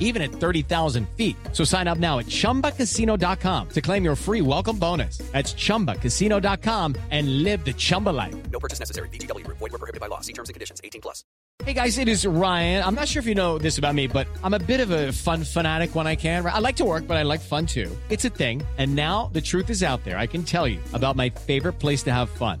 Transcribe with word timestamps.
even 0.00 0.22
at 0.22 0.32
30,000 0.32 1.08
feet. 1.10 1.36
So 1.52 1.62
sign 1.62 1.86
up 1.86 1.98
now 1.98 2.18
at 2.18 2.26
chumbacasino.com 2.26 3.68
to 3.68 3.80
claim 3.80 4.04
your 4.04 4.16
free 4.16 4.40
welcome 4.40 4.78
bonus. 4.78 5.18
That's 5.32 5.54
chumbacasino.com 5.54 6.96
and 7.10 7.42
live 7.44 7.64
the 7.64 7.74
Chumba 7.74 8.10
life. 8.10 8.34
No 8.50 8.58
purchase 8.58 8.80
necessary. 8.80 9.10
VGW. 9.10 9.46
Void 9.46 9.60
were 9.60 9.78
prohibited 9.78 10.00
by 10.00 10.06
law. 10.06 10.20
See 10.20 10.32
terms 10.32 10.48
and 10.48 10.54
conditions. 10.54 10.80
18 10.82 11.02
plus. 11.02 11.22
Hey 11.64 11.72
guys, 11.72 11.98
it 11.98 12.08
is 12.08 12.24
Ryan. 12.24 12.84
I'm 12.84 12.94
not 12.94 13.08
sure 13.08 13.18
if 13.18 13.26
you 13.26 13.34
know 13.34 13.58
this 13.58 13.78
about 13.78 13.94
me, 13.94 14.06
but 14.06 14.28
I'm 14.44 14.54
a 14.54 14.60
bit 14.60 14.78
of 14.78 14.90
a 14.92 15.12
fun 15.12 15.42
fanatic 15.42 15.92
when 15.94 16.06
I 16.06 16.14
can. 16.14 16.46
I 16.46 16.60
like 16.60 16.76
to 16.76 16.84
work, 16.84 17.06
but 17.06 17.16
I 17.16 17.24
like 17.24 17.40
fun 17.40 17.66
too. 17.66 17.90
It's 18.08 18.24
a 18.24 18.28
thing. 18.28 18.62
And 18.78 18.94
now 18.94 19.28
the 19.32 19.40
truth 19.40 19.68
is 19.68 19.82
out 19.82 20.04
there. 20.04 20.16
I 20.16 20.26
can 20.26 20.44
tell 20.44 20.68
you 20.68 20.78
about 20.92 21.16
my 21.16 21.30
favorite 21.30 21.80
place 21.80 22.04
to 22.04 22.12
have 22.12 22.30
fun 22.30 22.60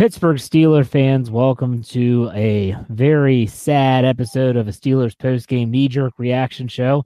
Pittsburgh 0.00 0.38
Steeler 0.38 0.86
fans, 0.86 1.30
welcome 1.30 1.82
to 1.82 2.30
a 2.32 2.74
very 2.88 3.44
sad 3.44 4.06
episode 4.06 4.56
of 4.56 4.66
a 4.66 4.70
Steelers 4.70 5.18
post-game 5.18 5.70
knee-jerk 5.70 6.14
reaction 6.16 6.68
show. 6.68 7.04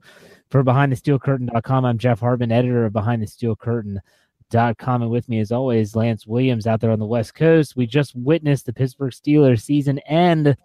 For 0.49 0.63
BehindTheSteelCurtain.com, 0.63 1.83
I'm 1.83 1.97
Jeff 1.97 2.21
Hartman, 2.21 2.53
editor 2.53 2.85
of 2.85 2.93
BehindTheSteelCurtain.com, 2.93 5.01
and 5.01 5.11
with 5.11 5.27
me, 5.27 5.41
as 5.41 5.51
always, 5.51 5.93
Lance 5.93 6.25
Williams 6.25 6.67
out 6.67 6.79
there 6.79 6.91
on 6.91 6.99
the 6.99 7.05
West 7.05 7.35
Coast. 7.35 7.75
We 7.75 7.85
just 7.85 8.15
witnessed 8.15 8.65
the 8.65 8.71
Pittsburgh 8.71 9.11
Steelers 9.11 9.63
season 9.63 9.99
end 10.07 10.55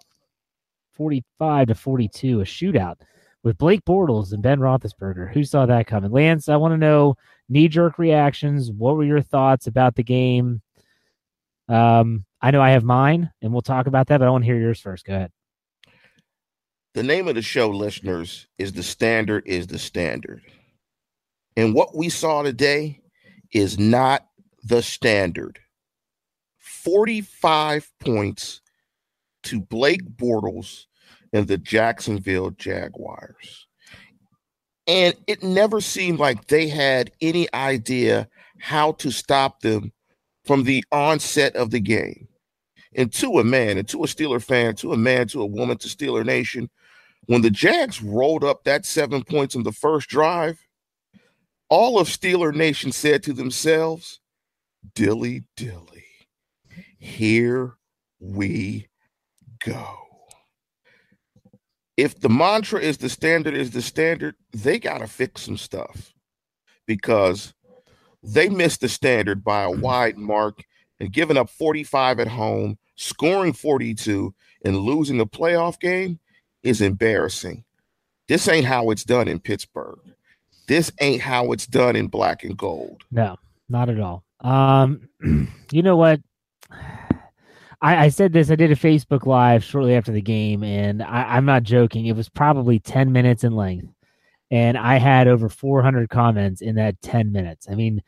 45 0.92 1.66
to 1.66 1.74
42, 1.74 2.42
a 2.42 2.44
shootout 2.44 2.98
with 3.42 3.58
Blake 3.58 3.84
Bortles 3.84 4.32
and 4.32 4.40
Ben 4.40 4.60
Roethlisberger. 4.60 5.32
Who 5.32 5.42
saw 5.42 5.66
that 5.66 5.88
coming? 5.88 6.12
Lance, 6.12 6.48
I 6.48 6.54
want 6.54 6.74
to 6.74 6.78
know 6.78 7.16
knee-jerk 7.48 7.98
reactions. 7.98 8.70
What 8.70 8.94
were 8.94 9.02
your 9.02 9.20
thoughts 9.20 9.66
about 9.66 9.96
the 9.96 10.04
game? 10.04 10.62
Um, 11.70 12.24
I 12.42 12.50
know 12.50 12.60
I 12.60 12.70
have 12.70 12.82
mine, 12.82 13.30
and 13.40 13.52
we'll 13.52 13.62
talk 13.62 13.86
about 13.86 14.08
that, 14.08 14.18
but 14.18 14.26
I 14.26 14.30
want 14.30 14.42
to 14.42 14.46
hear 14.46 14.58
yours 14.58 14.80
first. 14.80 15.06
Go 15.06 15.14
ahead. 15.14 15.30
The 16.94 17.02
name 17.04 17.28
of 17.28 17.36
the 17.36 17.42
show, 17.42 17.70
listeners, 17.70 18.48
is 18.58 18.72
The 18.72 18.82
Standard 18.82 19.44
is 19.46 19.68
the 19.68 19.78
Standard. 19.78 20.42
And 21.56 21.74
what 21.74 21.94
we 21.94 22.08
saw 22.08 22.42
today 22.42 23.00
is 23.52 23.78
not 23.78 24.26
the 24.64 24.82
standard. 24.82 25.60
45 26.58 27.90
points 28.00 28.60
to 29.44 29.60
Blake 29.60 30.04
Bortles 30.16 30.86
and 31.32 31.46
the 31.46 31.58
Jacksonville 31.58 32.50
Jaguars. 32.50 33.66
And 34.86 35.14
it 35.28 35.44
never 35.44 35.80
seemed 35.80 36.18
like 36.18 36.46
they 36.46 36.68
had 36.68 37.12
any 37.20 37.52
idea 37.54 38.28
how 38.58 38.92
to 38.92 39.12
stop 39.12 39.60
them 39.60 39.92
from 40.44 40.64
the 40.64 40.84
onset 40.92 41.54
of 41.56 41.70
the 41.70 41.80
game. 41.80 42.28
And 42.96 43.12
to 43.14 43.38
a 43.38 43.44
man, 43.44 43.78
and 43.78 43.88
to 43.88 44.02
a 44.02 44.06
Steeler 44.06 44.42
fan, 44.42 44.74
to 44.76 44.92
a 44.92 44.96
man, 44.96 45.28
to 45.28 45.42
a 45.42 45.46
woman, 45.46 45.78
to 45.78 45.88
Steeler 45.88 46.24
Nation, 46.24 46.68
when 47.26 47.42
the 47.42 47.50
Jags 47.50 48.02
rolled 48.02 48.42
up 48.42 48.64
that 48.64 48.84
seven 48.84 49.22
points 49.22 49.54
in 49.54 49.62
the 49.62 49.72
first 49.72 50.08
drive, 50.08 50.66
all 51.68 52.00
of 52.00 52.08
Steeler 52.08 52.54
Nation 52.54 52.90
said 52.90 53.22
to 53.22 53.32
themselves, 53.32 54.20
Dilly, 54.94 55.44
dilly, 55.56 56.04
here 56.98 57.74
we 58.18 58.88
go. 59.64 59.86
If 61.96 62.18
the 62.18 62.30
mantra 62.30 62.80
is 62.80 62.96
the 62.96 63.10
standard 63.10 63.54
is 63.54 63.70
the 63.70 63.82
standard, 63.82 64.34
they 64.52 64.78
got 64.78 64.98
to 64.98 65.06
fix 65.06 65.42
some 65.42 65.58
stuff 65.58 66.14
because 66.86 67.52
they 68.22 68.48
missed 68.48 68.80
the 68.80 68.88
standard 68.88 69.42
by 69.44 69.62
a 69.62 69.70
wide 69.70 70.18
mark 70.18 70.62
and 70.98 71.12
giving 71.12 71.36
up 71.36 71.48
45 71.50 72.20
at 72.20 72.28
home, 72.28 72.78
scoring 72.96 73.52
42, 73.52 74.34
and 74.64 74.76
losing 74.76 75.16
the 75.18 75.26
playoff 75.26 75.80
game 75.80 76.18
is 76.62 76.80
embarrassing. 76.80 77.64
This 78.28 78.46
ain't 78.48 78.66
how 78.66 78.90
it's 78.90 79.04
done 79.04 79.28
in 79.28 79.40
Pittsburgh. 79.40 79.98
This 80.68 80.92
ain't 81.00 81.22
how 81.22 81.52
it's 81.52 81.66
done 81.66 81.96
in 81.96 82.06
black 82.06 82.44
and 82.44 82.56
gold. 82.56 83.02
No, 83.10 83.36
not 83.68 83.88
at 83.88 83.98
all. 83.98 84.22
Um, 84.40 85.08
you 85.72 85.82
know 85.82 85.96
what? 85.96 86.20
I, 87.82 88.04
I 88.04 88.08
said 88.10 88.32
this. 88.32 88.50
I 88.50 88.56
did 88.56 88.70
a 88.70 88.76
Facebook 88.76 89.26
Live 89.26 89.64
shortly 89.64 89.94
after 89.94 90.12
the 90.12 90.20
game, 90.20 90.62
and 90.62 91.02
I, 91.02 91.36
I'm 91.36 91.46
not 91.46 91.62
joking. 91.62 92.06
It 92.06 92.14
was 92.14 92.28
probably 92.28 92.78
10 92.78 93.10
minutes 93.10 93.42
in 93.42 93.56
length 93.56 93.88
and 94.50 94.76
I 94.76 94.96
had 94.96 95.28
over 95.28 95.48
400 95.48 96.08
comments 96.08 96.60
in 96.60 96.74
that 96.76 97.00
10 97.02 97.30
minutes. 97.30 97.66
I 97.70 97.74
mean, 97.74 98.02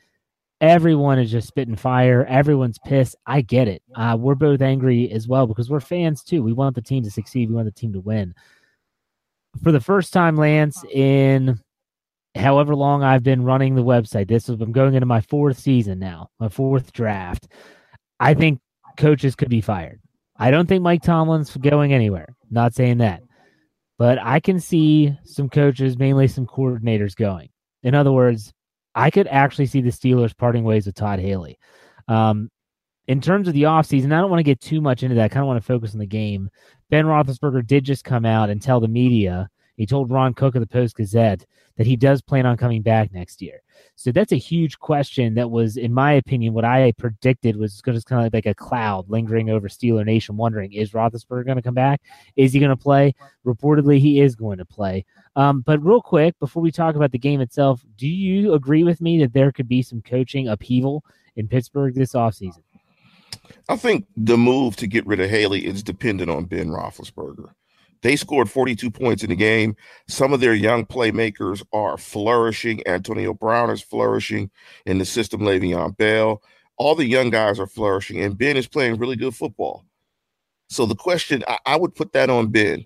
everyone 0.59 1.19
is 1.19 1.31
just 1.31 1.47
spitting 1.47 1.75
fire. 1.75 2.25
Everyone's 2.25 2.79
pissed. 2.79 3.15
I 3.25 3.41
get 3.41 3.67
it. 3.67 3.81
Uh, 3.95 4.17
we're 4.19 4.35
both 4.35 4.61
angry 4.61 5.11
as 5.11 5.27
well 5.27 5.47
because 5.47 5.69
we're 5.69 5.79
fans 5.79 6.23
too. 6.23 6.43
We 6.43 6.53
want 6.53 6.75
the 6.75 6.81
team 6.81 7.03
to 7.03 7.11
succeed. 7.11 7.49
We 7.49 7.55
want 7.55 7.65
the 7.65 7.71
team 7.71 7.93
to 7.93 7.99
win. 7.99 8.33
For 9.61 9.71
the 9.71 9.79
first 9.79 10.13
time, 10.13 10.35
Lance, 10.35 10.83
in 10.91 11.59
however 12.35 12.75
long 12.75 13.03
I've 13.03 13.23
been 13.23 13.43
running 13.43 13.75
the 13.75 13.83
website, 13.83 14.27
this 14.27 14.49
is 14.49 14.59
I'm 14.59 14.71
going 14.71 14.95
into 14.95 15.05
my 15.05 15.21
fourth 15.21 15.59
season 15.59 15.99
now, 15.99 16.29
my 16.39 16.49
fourth 16.49 16.91
draft. 16.91 17.47
I 18.19 18.33
think 18.33 18.59
coaches 18.97 19.35
could 19.35 19.49
be 19.49 19.61
fired. 19.61 20.01
I 20.37 20.49
don't 20.49 20.67
think 20.67 20.81
Mike 20.81 21.03
Tomlin's 21.03 21.55
going 21.55 21.93
anywhere. 21.93 22.35
Not 22.49 22.73
saying 22.73 22.97
that. 22.97 23.21
But 24.03 24.19
I 24.21 24.41
can 24.41 24.59
see 24.59 25.17
some 25.23 25.47
coaches, 25.47 25.97
mainly 25.97 26.27
some 26.27 26.45
coordinators, 26.45 27.15
going. 27.15 27.47
In 27.83 27.95
other 27.95 28.11
words, 28.11 28.51
I 28.93 29.09
could 29.09 29.27
actually 29.27 29.67
see 29.67 29.79
the 29.79 29.91
Steelers 29.91 30.35
parting 30.35 30.65
ways 30.65 30.85
with 30.85 30.95
Todd 30.95 31.19
Haley. 31.19 31.57
Um, 32.09 32.49
in 33.07 33.21
terms 33.21 33.47
of 33.47 33.53
the 33.53 33.63
offseason, 33.63 34.11
I 34.11 34.19
don't 34.19 34.29
want 34.29 34.39
to 34.39 34.43
get 34.43 34.59
too 34.59 34.81
much 34.81 35.03
into 35.03 35.15
that. 35.15 35.23
I 35.23 35.29
kind 35.29 35.41
of 35.41 35.47
want 35.47 35.61
to 35.61 35.65
focus 35.65 35.93
on 35.93 35.99
the 35.99 36.05
game. 36.05 36.49
Ben 36.89 37.05
Roethlisberger 37.05 37.65
did 37.65 37.85
just 37.85 38.03
come 38.03 38.25
out 38.25 38.49
and 38.49 38.61
tell 38.61 38.81
the 38.81 38.89
media 38.89 39.47
He 39.75 39.85
told 39.85 40.11
Ron 40.11 40.33
Cook 40.33 40.55
of 40.55 40.61
the 40.61 40.67
Post 40.67 40.95
Gazette 40.95 41.45
that 41.77 41.87
he 41.87 41.95
does 41.95 42.21
plan 42.21 42.45
on 42.45 42.57
coming 42.57 42.81
back 42.81 43.11
next 43.11 43.41
year. 43.41 43.61
So 43.95 44.11
that's 44.11 44.31
a 44.31 44.37
huge 44.37 44.79
question 44.79 45.33
that 45.35 45.49
was, 45.49 45.77
in 45.77 45.93
my 45.93 46.13
opinion, 46.13 46.53
what 46.53 46.65
I 46.65 46.91
predicted 46.97 47.55
was 47.55 47.81
to 47.81 48.01
kind 48.05 48.25
of 48.25 48.33
like 48.33 48.45
a 48.45 48.53
cloud 48.53 49.09
lingering 49.09 49.49
over 49.49 49.67
Steeler 49.67 50.05
Nation, 50.05 50.37
wondering 50.37 50.73
is 50.73 50.91
Roethlisberger 50.91 51.45
going 51.45 51.57
to 51.57 51.63
come 51.63 51.73
back? 51.73 52.01
Is 52.35 52.53
he 52.53 52.59
going 52.59 52.69
to 52.69 52.75
play? 52.75 53.15
Reportedly, 53.45 53.99
he 53.99 54.21
is 54.21 54.35
going 54.35 54.59
to 54.59 54.65
play. 54.65 55.05
Um, 55.35 55.61
but 55.61 55.83
real 55.83 56.01
quick, 56.01 56.37
before 56.39 56.61
we 56.61 56.71
talk 56.71 56.95
about 56.95 57.11
the 57.11 57.17
game 57.17 57.41
itself, 57.41 57.83
do 57.97 58.07
you 58.07 58.53
agree 58.53 58.83
with 58.83 59.01
me 59.01 59.19
that 59.19 59.33
there 59.33 59.51
could 59.51 59.67
be 59.67 59.81
some 59.81 60.01
coaching 60.01 60.47
upheaval 60.47 61.03
in 61.35 61.47
Pittsburgh 61.47 61.95
this 61.95 62.13
offseason? 62.13 62.61
I 63.67 63.75
think 63.75 64.05
the 64.15 64.37
move 64.37 64.75
to 64.77 64.87
get 64.87 65.05
rid 65.07 65.19
of 65.19 65.29
Haley 65.29 65.65
is 65.65 65.81
dependent 65.81 66.29
on 66.29 66.45
Ben 66.45 66.69
Roethlisberger. 66.69 67.49
They 68.03 68.17
scored 68.17 68.49
42 68.49 68.91
points 68.91 69.23
in 69.23 69.29
the 69.29 69.35
game. 69.35 69.75
Some 70.07 70.33
of 70.33 70.41
their 70.41 70.53
young 70.53 70.85
playmakers 70.85 71.63
are 71.71 71.97
flourishing. 71.97 72.85
Antonio 72.85 73.33
Brown 73.33 73.69
is 73.69 73.81
flourishing 73.81 74.51
in 74.85 74.97
the 74.97 75.05
system. 75.05 75.41
Le'Veon 75.41 75.97
Bell. 75.97 76.43
All 76.77 76.95
the 76.95 77.05
young 77.05 77.29
guys 77.29 77.59
are 77.59 77.67
flourishing, 77.67 78.19
and 78.19 78.37
Ben 78.37 78.57
is 78.57 78.67
playing 78.67 78.97
really 78.97 79.15
good 79.15 79.33
football. 79.33 79.85
So 80.69 80.85
the 80.85 80.95
question, 80.95 81.43
I, 81.47 81.57
I 81.65 81.75
would 81.77 81.95
put 81.95 82.13
that 82.13 82.29
on 82.29 82.47
Ben. 82.47 82.85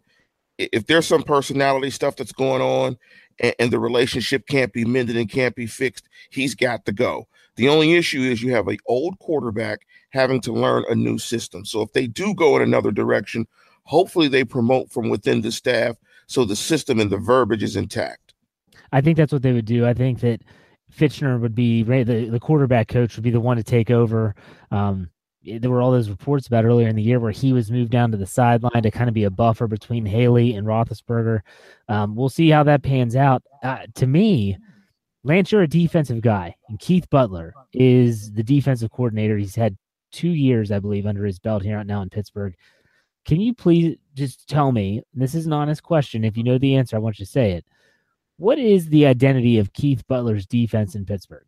If 0.58 0.86
there's 0.86 1.08
some 1.08 1.24
personality 1.24 1.90
stuff 1.90 2.16
that's 2.16 2.31
going 2.31 2.62
on, 2.62 2.98
and, 3.40 3.56
and 3.60 3.72
the 3.72 3.80
relationship 3.80 4.48
can't 4.48 4.74
be 4.74 4.86
mended 4.86 5.18
and 5.18 5.30
can't 5.30 5.56
be 5.56 5.66
fixed, 5.66 6.08
he's 6.30 6.54
got 6.54 6.86
to 6.86 6.92
go. 6.92 7.28
The 7.56 7.69
only 7.69 7.96
issue 7.96 8.22
is 8.22 8.44
you 8.44 8.54
have 8.54 8.68
an 8.68 8.78
old 8.86 9.18
quarterback 9.18 9.80
having 10.12 10.42
to 10.42 10.54
learn 10.54 10.84
a 10.90 10.96
new 10.96 11.18
system. 11.18 11.66
So 11.66 11.81
if 11.81 11.92
they 11.94 12.06
do 12.06 12.36
go 12.36 12.56
in 12.56 12.62
another 12.62 12.92
direction, 12.92 13.48
Hopefully, 13.88 14.28
they 14.28 14.44
promote 14.44 14.92
from 14.92 15.10
within 15.10 15.42
the 15.42 15.51
staff 15.51 15.95
so 16.28 16.44
the 16.44 16.56
system 16.56 17.00
and 17.00 17.10
the 17.10 17.18
verbiage 17.18 17.63
is 17.63 17.75
intact. 17.75 18.34
I 18.92 19.01
think 19.01 19.18
that's 19.18 19.34
what 19.34 19.42
they 19.42 19.54
would 19.54 19.66
do. 19.66 19.86
I 19.86 19.94
think 19.94 20.19
that 20.19 20.42
Fichtner 20.94 21.39
would 21.39 21.56
be 21.56 21.84
the 21.84 22.30
the 22.30 22.39
quarterback 22.39 22.88
coach 22.88 23.16
would 23.16 23.24
be 23.24 23.31
the 23.31 23.39
one 23.39 23.57
to 23.57 23.63
take 23.63 23.89
over. 23.89 24.36
Um, 24.72 25.10
there 25.44 25.69
were 25.69 25.81
all 25.81 25.92
those 25.92 26.10
reports 26.10 26.48
about 26.48 26.66
earlier 26.66 26.89
in 26.89 26.95
the 26.98 27.01
year 27.01 27.19
where 27.19 27.31
he 27.31 27.54
was 27.54 27.72
moved 27.72 27.92
down 27.92 28.12
to 28.12 28.18
the 28.18 28.25
sideline 28.25 28.84
to 28.84 28.92
kind 28.92 29.07
of 29.07 29.13
be 29.13 29.24
a 29.24 29.30
buffer 29.30 29.68
between 29.68 30.06
Haley 30.06 30.54
and 30.54 30.68
Roethlisberger. 30.68 31.40
Um, 31.88 32.16
we'll 32.16 32.28
see 32.28 32.50
how 32.50 32.63
that 32.63 32.83
pans 32.83 33.16
out. 33.16 33.44
Uh, 33.63 33.80
to 33.95 34.07
me, 34.07 34.57
Lance, 35.24 35.51
you're 35.51 35.62
a 35.62 35.68
defensive 35.68 36.22
guy, 36.22 36.56
and 36.68 36.80
Keith 36.80 37.10
Butler 37.10 37.54
is 37.74 38.31
the 38.33 38.44
defensive 38.44 38.92
coordinator. 38.92 39.38
He's 39.38 39.56
had 39.56 39.78
two 40.12 40.30
years, 40.30 40.72
I 40.72 40.80
believe, 40.80 41.06
under 41.06 41.25
his 41.25 41.40
belt 41.40 41.63
here 41.63 41.81
now 41.83 42.01
in 42.01 42.10
Pittsburgh. 42.10 42.54
Can 43.27 43.41
you 43.41 43.53
please 43.53 43.97
just 44.13 44.47
tell 44.47 44.71
me? 44.71 45.03
This 45.13 45.35
is 45.35 45.45
an 45.45 45.53
honest 45.53 45.83
question. 45.83 46.24
If 46.24 46.38
you 46.38 46.44
know 46.44 46.57
the 46.57 46.75
answer, 46.75 46.95
I 46.95 47.00
want 47.00 47.19
you 47.19 47.25
to 47.25 47.31
say 47.31 47.51
it. 47.51 47.65
What 48.38 48.57
is 48.57 48.88
the 48.88 49.06
identity 49.06 49.59
of 49.59 49.74
Keith 49.74 50.07
Butler's 50.07 50.47
defense 50.47 50.95
in 50.95 51.06
Pittsburgh? 51.06 51.45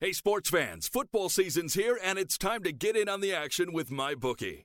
Hey, 0.00 0.12
sports 0.12 0.48
fans, 0.48 0.88
football 0.88 1.28
season's 1.28 1.74
here, 1.74 1.98
and 2.02 2.18
it's 2.18 2.38
time 2.38 2.62
to 2.62 2.72
get 2.72 2.96
in 2.96 3.10
on 3.10 3.20
the 3.20 3.34
action 3.34 3.74
with 3.74 3.90
MyBookie. 3.90 4.64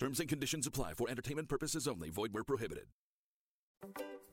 Terms 0.00 0.18
and 0.18 0.30
conditions 0.30 0.66
apply 0.66 0.94
for 0.94 1.10
entertainment 1.10 1.46
purposes 1.46 1.86
only. 1.86 2.08
Void 2.08 2.32
where 2.32 2.42
prohibited. 2.42 2.86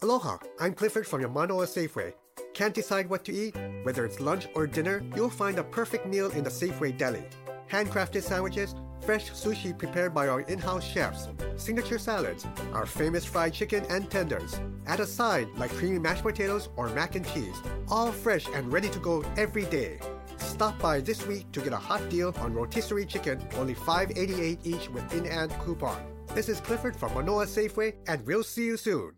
Aloha, 0.01 0.37
I'm 0.61 0.73
Clifford 0.73 1.05
from 1.05 1.19
your 1.19 1.29
Manoa 1.29 1.65
Safeway. 1.65 2.13
Can't 2.53 2.73
decide 2.73 3.09
what 3.09 3.25
to 3.25 3.33
eat? 3.33 3.53
Whether 3.83 4.05
it's 4.05 4.21
lunch 4.21 4.47
or 4.55 4.65
dinner, 4.65 5.03
you'll 5.13 5.29
find 5.29 5.59
a 5.59 5.65
perfect 5.65 6.05
meal 6.05 6.29
in 6.31 6.45
the 6.45 6.49
Safeway 6.49 6.97
deli. 6.97 7.25
Handcrafted 7.69 8.23
sandwiches, 8.23 8.75
fresh 9.01 9.29
sushi 9.31 9.77
prepared 9.77 10.13
by 10.13 10.29
our 10.29 10.41
in-house 10.41 10.85
chefs, 10.85 11.27
signature 11.57 11.99
salads, 11.99 12.47
our 12.71 12.85
famous 12.85 13.25
fried 13.25 13.53
chicken 13.53 13.83
and 13.89 14.09
tenders. 14.09 14.57
Add 14.85 15.01
a 15.01 15.05
side 15.05 15.49
like 15.57 15.71
creamy 15.71 15.99
mashed 15.99 16.23
potatoes 16.23 16.69
or 16.77 16.87
mac 16.89 17.15
and 17.15 17.27
cheese, 17.33 17.57
all 17.89 18.13
fresh 18.13 18.47
and 18.53 18.71
ready 18.71 18.87
to 18.87 18.99
go 18.99 19.21
every 19.35 19.65
day. 19.65 19.99
Stop 20.37 20.79
by 20.79 21.01
this 21.01 21.25
week 21.27 21.51
to 21.51 21.61
get 21.61 21.73
a 21.73 21.77
hot 21.77 22.09
deal 22.09 22.33
on 22.39 22.53
rotisserie 22.53 23.05
chicken, 23.05 23.41
only 23.57 23.75
$5.88 23.75 24.59
each 24.65 24.89
with 24.89 25.13
in-and 25.13 25.51
coupon. 25.59 26.01
This 26.33 26.49
is 26.49 26.59
Clifford 26.59 26.95
from 26.95 27.13
Manoa 27.13 27.45
Safeway, 27.45 27.95
and 28.07 28.25
we'll 28.25 28.43
see 28.43 28.65
you 28.65 28.77
soon. 28.77 29.13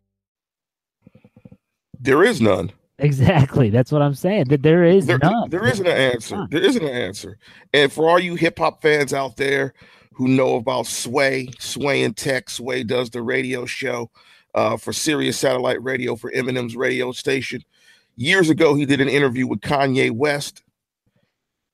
There 2.00 2.24
is 2.24 2.42
none. 2.42 2.72
Exactly. 3.00 3.70
That's 3.70 3.92
what 3.92 4.02
I'm 4.02 4.14
saying. 4.14 4.46
That 4.50 4.64
there 4.64 4.84
is 4.84 5.06
there, 5.06 5.20
none. 5.22 5.50
There 5.50 5.66
isn't 5.66 5.88
an 5.88 5.98
answer. 5.98 6.48
There 6.50 6.62
isn't 6.62 6.84
an 6.84 6.94
answer. 6.94 7.38
And 7.74 7.92
for 7.92 8.10
all 8.10 8.20
you 8.20 8.36
hip 8.36 8.60
hop 8.60 8.82
fans 8.82 9.14
out 9.14 9.38
there 9.38 9.74
who 10.14 10.28
know 10.28 10.56
about 10.56 10.86
Sway, 10.86 11.50
Sway 11.60 12.04
and 12.04 12.16
Tech, 12.16 12.50
Sway 12.50 12.84
does 12.84 13.10
the 13.10 13.22
radio 13.22 13.66
show 13.66 14.12
uh, 14.54 14.78
for 14.78 14.92
Sirius 14.92 15.38
Satellite 15.38 15.82
Radio 15.82 16.16
for 16.16 16.32
Eminem's 16.32 16.76
radio 16.76 17.12
station. 17.12 17.64
Years 18.18 18.50
ago, 18.50 18.76
he 18.76 18.86
did 18.86 19.00
an 19.00 19.08
interview 19.08 19.48
with 19.48 19.62
Kanye 19.62 20.12
West 20.12 20.64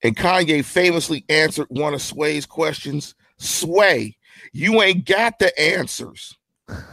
and 0.05 0.15
Kanye 0.15 0.63
famously 0.63 1.25
answered 1.29 1.65
one 1.69 1.95
of 1.95 2.01
Sway's 2.01 2.45
questions 2.45 3.15
Sway, 3.39 4.15
you 4.53 4.83
ain't 4.83 5.07
got 5.07 5.39
the 5.39 5.59
answers. 5.59 6.37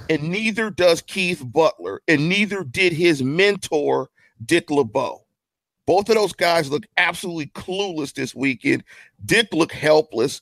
And 0.09 0.31
neither 0.31 0.71
does 0.71 1.03
Keith 1.03 1.43
Butler, 1.45 2.01
and 2.09 2.27
neither 2.27 2.65
did 2.65 2.95
his 2.95 3.23
mentor, 3.23 4.09
Dick 4.47 4.71
LeBeau. 4.71 5.27
Both 5.85 6.09
of 6.09 6.15
those 6.15 6.33
guys 6.33 6.71
look 6.71 6.85
absolutely 6.97 7.49
clueless 7.49 8.15
this 8.15 8.35
weekend. 8.35 8.83
Dick 9.27 9.53
looked 9.53 9.75
helpless. 9.75 10.41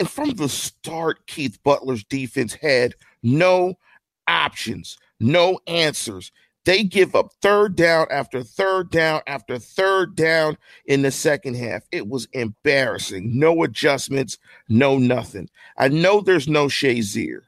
And 0.00 0.10
from 0.10 0.30
the 0.30 0.48
start, 0.48 1.24
Keith 1.28 1.62
Butler's 1.62 2.02
defense 2.02 2.52
had 2.52 2.96
no 3.22 3.78
options, 4.26 4.98
no 5.20 5.60
answers. 5.68 6.32
They 6.66 6.82
give 6.82 7.14
up 7.14 7.32
third 7.40 7.76
down 7.76 8.08
after 8.10 8.42
third 8.42 8.90
down 8.90 9.22
after 9.28 9.56
third 9.56 10.16
down 10.16 10.58
in 10.86 11.02
the 11.02 11.12
second 11.12 11.54
half. 11.54 11.84
It 11.92 12.08
was 12.08 12.26
embarrassing. 12.32 13.38
No 13.38 13.62
adjustments, 13.62 14.36
no 14.68 14.98
nothing. 14.98 15.48
I 15.78 15.86
know 15.86 16.20
there's 16.20 16.48
no 16.48 16.66
Shazier, 16.66 17.42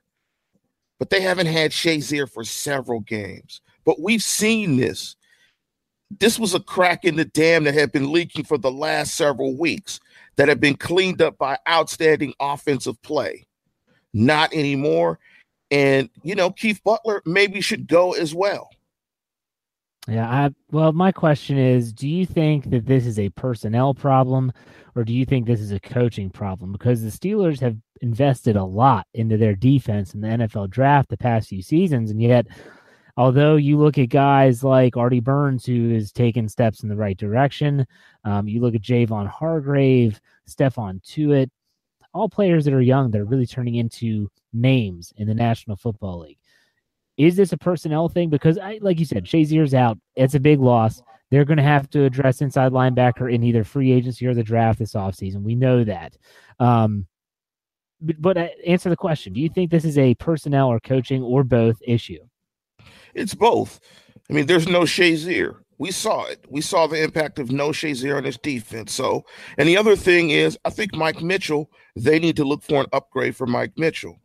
but 1.01 1.11
they 1.11 1.21
haven't 1.21 1.49
had 1.49 1.73
Shazier 1.73 2.31
for 2.31 2.45
several 2.45 3.01
games. 3.01 3.61
But 3.85 4.01
we've 4.01 4.23
seen 4.23 4.77
this. 4.77 5.17
This 6.21 6.39
was 6.39 6.55
a 6.55 6.61
crack 6.61 7.05
in 7.05 7.17
the 7.17 7.25
dam 7.25 7.65
that 7.65 7.75
had 7.75 7.91
been 7.91 8.13
leaking 8.13 8.45
for 8.45 8.57
the 8.57 8.71
last 8.71 9.17
several 9.17 9.59
weeks 9.59 9.99
that 10.37 10.49
had 10.49 10.61
been 10.61 10.77
cleaned 10.77 11.21
up 11.21 11.37
by 11.39 11.59
outstanding 11.69 12.35
offensive 12.39 13.03
play. 13.03 13.49
Not 14.15 14.55
anymore. 14.55 15.19
And, 15.73 16.09
you 16.23 16.37
know, 16.37 16.51
Keith 16.51 16.81
Butler 16.85 17.21
maybe 17.27 17.61
should 17.61 17.89
go 17.89 18.13
as 18.13 18.33
well. 18.33 18.71
Yeah, 20.09 20.27
I 20.27 20.51
well, 20.71 20.93
my 20.93 21.13
question 21.13 21.59
is, 21.59 21.93
do 21.93 22.09
you 22.09 22.25
think 22.25 22.71
that 22.71 22.87
this 22.87 23.05
is 23.05 23.19
a 23.19 23.29
personnel 23.31 23.93
problem 23.93 24.53
or 24.95 25.05
do 25.05 25.13
you 25.13 25.27
think 25.27 25.47
this 25.47 25.61
is 25.61 25.71
a 25.71 25.81
coaching 25.81 26.31
problem? 26.31 26.73
Because 26.73 27.03
the 27.03 27.11
Steelers 27.11 27.61
have 27.61 27.77
invested 28.01 28.57
a 28.57 28.65
lot 28.65 29.07
into 29.13 29.37
their 29.37 29.55
defense 29.55 30.15
in 30.15 30.21
the 30.23 30.29
NFL 30.29 30.71
draft 30.71 31.11
the 31.11 31.17
past 31.17 31.49
few 31.49 31.61
seasons, 31.61 32.11
and 32.11 32.23
yet 32.23 32.47
although 33.19 33.57
you 33.57 33.77
look 33.77 33.99
at 33.99 34.09
guys 34.09 34.65
like 34.65 34.97
Artie 34.97 35.21
Burns, 35.21 35.67
who 35.67 35.91
is 35.91 36.11
taking 36.11 36.49
steps 36.49 36.83
in 36.83 36.89
the 36.89 36.97
right 36.97 37.17
direction, 37.17 37.87
um, 38.25 38.49
you 38.49 38.61
look 38.61 38.75
at 38.75 38.81
Javon 38.83 39.29
Hargrave, 39.29 40.21
Stephon 40.49 41.03
Tuitt, 41.03 41.51
all 42.15 42.31
players 42.31 42.65
that 42.65 42.73
are 42.73 42.81
young 42.81 43.11
that 43.11 43.21
are 43.21 43.27
really 43.27 43.47
turning 43.47 43.75
into 43.75 44.31
names 44.55 45.13
in 45.17 45.29
the 45.29 45.35
National 45.35 45.77
Football 45.77 46.21
League. 46.21 46.39
Is 47.19 47.37
this 47.37 47.53
a 47.53 47.59
personnel 47.59 48.09
thing? 48.09 48.31
Because, 48.31 48.59
I, 48.59 48.79
like 48.81 48.99
you 48.99 49.05
said, 49.05 49.25
Shazier's 49.25 49.75
out. 49.75 49.99
It's 50.17 50.35
a 50.35 50.41
big 50.41 50.61
loss. 50.61 51.03
They're 51.31 51.45
going 51.45 51.59
to 51.59 51.63
have 51.63 51.91
to 51.91 52.05
address 52.05 52.41
inside 52.41 52.73
linebacker 52.73 53.33
in 53.33 53.43
either 53.43 53.65
free 53.65 53.93
agency 53.93 54.27
or 54.27 54.35
the 54.35 54.43
draft 54.43 54.79
this 54.79 54.95
offseason. 54.95 55.43
We 55.43 55.55
know 55.55 55.85
that. 55.85 56.17
Um, 56.59 57.07
but, 58.01 58.23
but 58.23 58.39
uh, 58.39 58.49
answer 58.67 58.89
the 58.89 58.97
question: 58.97 59.33
Do 59.33 59.41
you 59.41 59.49
think 59.49 59.71
this 59.71 59.85
is 59.85 59.99
a 59.99 60.15
personnel 60.15 60.69
or 60.69 60.81
coaching 60.81 61.23
or 61.23 61.45
both 61.45 61.77
issue? 61.87 62.21
It's 63.15 63.35
both. 63.35 63.81
I 64.31 64.33
mean, 64.33 64.47
there's 64.47 64.69
no 64.69 64.83
Shazier. 64.83 65.57
We 65.79 65.91
saw 65.91 66.25
it. 66.27 66.45
We 66.49 66.61
saw 66.61 66.87
the 66.87 67.03
impact 67.03 67.39
of 67.39 67.51
no 67.51 67.71
Shazier 67.71 68.17
on 68.17 68.25
this 68.25 68.39
defense. 68.39 68.93
So, 68.93 69.25
and 69.59 69.69
the 69.69 69.77
other 69.77 69.97
thing 69.97 70.31
is, 70.31 70.59
I 70.65 70.71
think 70.71 70.95
Mike 70.95 71.23
Mitchell. 71.23 71.71
They 71.97 72.21
need 72.21 72.37
to 72.37 72.45
look 72.45 72.63
for 72.63 72.81
an 72.81 72.87
upgrade 72.93 73.35
for 73.35 73.47
Mike 73.47 73.73
Mitchell. 73.77 74.21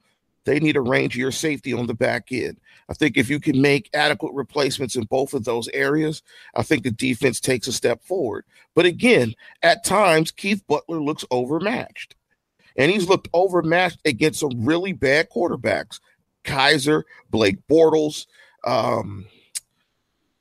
They 0.45 0.59
need 0.59 0.75
a 0.75 0.81
rangier 0.81 1.33
safety 1.33 1.73
on 1.73 1.87
the 1.87 1.93
back 1.93 2.31
end. 2.31 2.59
I 2.89 2.93
think 2.93 3.17
if 3.17 3.29
you 3.29 3.39
can 3.39 3.61
make 3.61 3.89
adequate 3.93 4.33
replacements 4.33 4.95
in 4.95 5.05
both 5.05 5.33
of 5.33 5.45
those 5.45 5.69
areas, 5.69 6.21
I 6.55 6.63
think 6.63 6.83
the 6.83 6.91
defense 6.91 7.39
takes 7.39 7.67
a 7.67 7.71
step 7.71 8.03
forward. 8.03 8.45
But 8.75 8.85
again, 8.85 9.35
at 9.61 9.85
times, 9.85 10.31
Keith 10.31 10.63
Butler 10.67 11.01
looks 11.01 11.23
overmatched. 11.31 12.15
And 12.75 12.91
he's 12.91 13.07
looked 13.07 13.29
overmatched 13.33 13.99
against 14.05 14.39
some 14.39 14.65
really 14.65 14.93
bad 14.93 15.29
quarterbacks 15.29 15.99
Kizer, 16.43 17.03
Blake 17.29 17.65
Bortles, 17.67 18.25
um, 18.65 19.25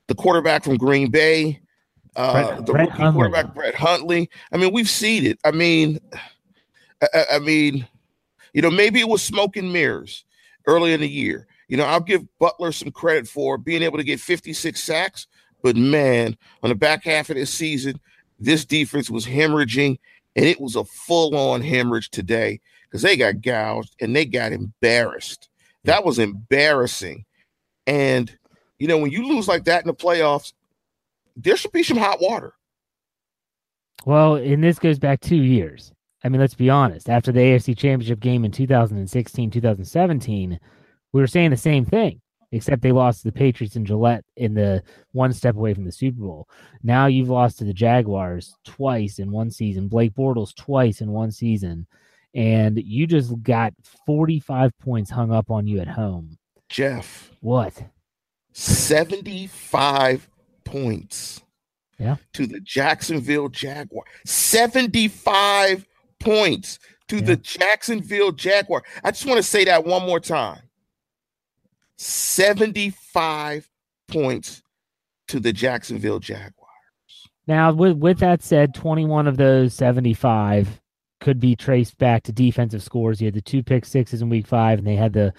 the 0.09 0.15
quarterback 0.15 0.65
from 0.65 0.77
Green 0.77 1.11
Bay, 1.11 1.61
uh, 2.17 2.33
Brett, 2.33 2.67
the 2.67 2.73
Brett 2.73 2.95
quarterback, 2.95 3.55
Brett 3.55 3.75
Hundley. 3.75 4.29
I 4.53 4.57
mean, 4.57 4.73
we've 4.73 4.89
seen 4.89 5.25
it. 5.25 5.39
I 5.45 5.53
mean, 5.53 6.01
I, 7.15 7.25
I 7.35 7.39
mean, 7.39 7.87
you 8.53 8.63
know, 8.63 8.71
maybe 8.71 9.01
it 9.01 9.09
was 9.09 9.23
smoke 9.23 9.57
and 9.57 9.73
mirrors 9.73 10.25
early 10.67 10.93
in 10.93 11.01
the 11.01 11.09
year. 11.09 11.47
You 11.69 11.77
know, 11.77 11.85
I'll 11.85 12.01
give 12.01 12.27
Butler 12.39 12.73
some 12.73 12.91
credit 12.91 13.27
for 13.27 13.57
being 13.57 13.83
able 13.83 13.99
to 13.99 14.05
get 14.05 14.21
56 14.21 14.81
sacks, 14.83 15.27
but 15.63 15.77
man, 15.77 16.37
on 16.63 16.71
the 16.71 16.75
back 16.75 17.05
half 17.05 17.31
of 17.31 17.37
this 17.37 17.53
season, 17.53 18.01
this 18.39 18.65
defense 18.65 19.09
was 19.09 19.25
hemorrhaging, 19.25 19.99
and 20.37 20.47
it 20.47 20.61
was 20.61 20.77
a 20.77 20.85
full 20.85 21.37
on 21.37 21.63
hemorrhage 21.63 22.11
today 22.11 22.61
because 22.85 23.03
they 23.03 23.17
got 23.17 23.41
gouged 23.41 23.95
and 24.01 24.15
they 24.15 24.25
got 24.25 24.53
embarrassed. 24.53 25.49
That 25.85 26.05
was 26.05 26.19
embarrassing. 26.19 27.25
And, 27.87 28.37
you 28.79 28.87
know, 28.87 28.99
when 28.99 29.11
you 29.11 29.27
lose 29.27 29.49
like 29.49 29.65
that 29.65 29.83
in 29.83 29.87
the 29.87 29.95
playoffs, 29.95 30.53
there 31.37 31.57
should 31.57 31.73
be 31.73 31.83
some 31.83 31.97
hot 31.97 32.21
water. 32.21 32.55
Well, 34.05 34.35
and 34.35 34.63
this 34.63 34.79
goes 34.79 34.99
back 34.99 35.21
two 35.21 35.37
years. 35.37 35.93
I 36.25 36.29
mean, 36.29 36.41
let's 36.41 36.55
be 36.55 36.71
honest. 36.71 37.09
After 37.09 37.33
the 37.33 37.41
AFC 37.41 37.77
Championship 37.77 38.21
game 38.21 38.45
in 38.45 38.53
2016, 38.53 39.51
2017, 39.51 40.61
we 41.13 41.21
were 41.21 41.27
saying 41.27 41.51
the 41.51 41.57
same 41.57 41.85
thing, 41.85 42.21
except 42.53 42.83
they 42.83 42.93
lost 42.93 43.23
to 43.23 43.29
the 43.29 43.33
Patriots 43.33 43.77
and 43.77 43.87
Gillette 43.87 44.25
in 44.37 44.55
the 44.55 44.83
one 45.13 45.33
step 45.33 45.57
away 45.57 45.75
from 45.75 45.85
the 45.85 45.93
Super 45.93 46.21
Bowl. 46.21 46.49
Now 46.83 47.07
you've 47.07 47.29
lost 47.29 47.59
to 47.59 47.65
the 47.65 47.73
Jaguars 47.73 48.55
twice 48.65 49.19
in 49.19 49.31
one 49.33 49.51
season, 49.51 49.89
Blake 49.89 50.15
Bortles 50.15 50.55
twice 50.55 51.01
in 51.01 51.11
one 51.11 51.33
season, 51.33 51.87
and 52.35 52.79
you 52.79 53.07
just 53.07 53.43
got 53.43 53.75
45 54.07 54.79
points 54.79 55.11
hung 55.11 55.33
up 55.33 55.51
on 55.51 55.67
you 55.67 55.81
at 55.81 55.89
home. 55.89 56.39
Jeff. 56.69 57.33
What? 57.41 57.83
75 58.53 60.29
points. 60.65 61.43
Yeah. 61.99 62.17
To 62.33 62.47
the 62.47 62.61
Jacksonville 62.61 63.49
Jaguar. 63.49 64.05
75 64.25 65.87
points 66.23 66.79
to 67.09 67.17
yeah. 67.17 67.23
the 67.23 67.37
Jacksonville 67.37 68.33
Jaguar. 68.33 68.83
I 69.05 69.11
just 69.11 69.27
want 69.27 69.39
to 69.39 69.43
say 69.43 69.65
that 69.65 69.85
one 69.85 70.07
more 70.07 70.21
time. 70.21 70.61
75 71.99 73.69
points 74.09 74.63
to 75.29 75.41
the 75.41 75.53
Jacksonville 75.53 76.19
Jaguars. 76.19 76.53
Now, 77.47 77.73
with 77.73 77.97
with 77.99 78.19
that 78.19 78.43
said, 78.43 78.75
21 78.75 79.27
of 79.27 79.37
those 79.37 79.75
75 79.75 80.81
could 81.21 81.41
be 81.41 81.55
traced 81.57 81.99
back 81.99 82.23
to 82.25 82.33
defensive 82.33 82.83
scores. 82.83 83.21
You 83.21 83.27
had 83.27 83.35
the 83.35 83.43
two 83.43 83.63
pick 83.63 83.85
sixes 83.85 84.23
in 84.23 84.29
week 84.29 84.47
five, 84.47 84.79
and 84.79 84.87
they 84.87 84.97
had 84.97 85.13
the 85.13 85.33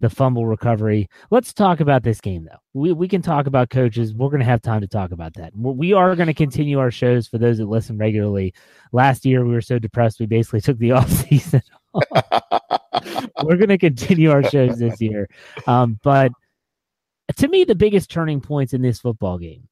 the 0.00 0.10
fumble 0.10 0.46
recovery. 0.46 1.08
Let's 1.30 1.52
talk 1.52 1.80
about 1.80 2.02
this 2.02 2.20
game, 2.20 2.44
though. 2.44 2.58
We, 2.72 2.92
we 2.92 3.06
can 3.06 3.22
talk 3.22 3.46
about 3.46 3.70
coaches. 3.70 4.14
We're 4.14 4.28
going 4.28 4.40
to 4.40 4.46
have 4.46 4.62
time 4.62 4.80
to 4.80 4.88
talk 4.88 5.12
about 5.12 5.34
that. 5.34 5.52
We 5.54 5.92
are 5.92 6.16
going 6.16 6.26
to 6.26 6.34
continue 6.34 6.78
our 6.78 6.90
shows 6.90 7.28
for 7.28 7.38
those 7.38 7.58
that 7.58 7.66
listen 7.66 7.98
regularly. 7.98 8.54
Last 8.92 9.24
year, 9.24 9.44
we 9.44 9.52
were 9.52 9.60
so 9.60 9.78
depressed, 9.78 10.18
we 10.18 10.26
basically 10.26 10.60
took 10.62 10.78
the 10.78 10.92
off 10.92 11.10
season. 11.10 11.62
we're 13.42 13.56
going 13.56 13.68
to 13.68 13.78
continue 13.78 14.30
our 14.30 14.42
shows 14.42 14.78
this 14.78 15.00
year. 15.00 15.28
Um, 15.66 15.98
but 16.02 16.32
to 17.36 17.48
me, 17.48 17.64
the 17.64 17.74
biggest 17.74 18.10
turning 18.10 18.40
points 18.40 18.72
in 18.72 18.82
this 18.82 19.00
football 19.00 19.38
game 19.38 19.68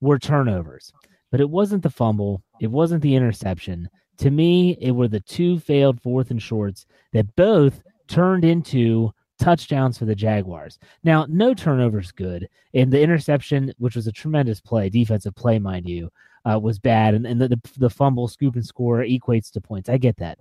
were 0.00 0.18
turnovers. 0.18 0.92
But 1.30 1.40
it 1.40 1.50
wasn't 1.50 1.82
the 1.82 1.90
fumble, 1.90 2.42
it 2.60 2.70
wasn't 2.70 3.02
the 3.02 3.16
interception. 3.16 3.88
To 4.18 4.30
me, 4.30 4.78
it 4.80 4.92
were 4.92 5.08
the 5.08 5.18
two 5.18 5.58
failed 5.58 6.00
fourth 6.00 6.30
and 6.30 6.40
shorts 6.40 6.86
that 7.12 7.34
both 7.34 7.82
turned 8.06 8.44
into 8.44 9.12
touchdowns 9.38 9.98
for 9.98 10.04
the 10.04 10.14
Jaguars. 10.14 10.78
Now, 11.02 11.26
no 11.28 11.54
turnovers 11.54 12.12
good, 12.12 12.48
and 12.72 12.92
the 12.92 13.00
interception, 13.00 13.72
which 13.78 13.96
was 13.96 14.06
a 14.06 14.12
tremendous 14.12 14.60
play, 14.60 14.88
defensive 14.88 15.34
play, 15.34 15.58
mind 15.58 15.88
you, 15.88 16.10
uh, 16.44 16.58
was 16.58 16.78
bad, 16.78 17.14
and, 17.14 17.26
and 17.26 17.40
the, 17.40 17.48
the, 17.48 17.60
the 17.78 17.90
fumble, 17.90 18.28
scoop, 18.28 18.54
and 18.54 18.64
score 18.64 18.98
equates 18.98 19.50
to 19.52 19.60
points. 19.60 19.88
I 19.88 19.96
get 19.98 20.16
that, 20.18 20.38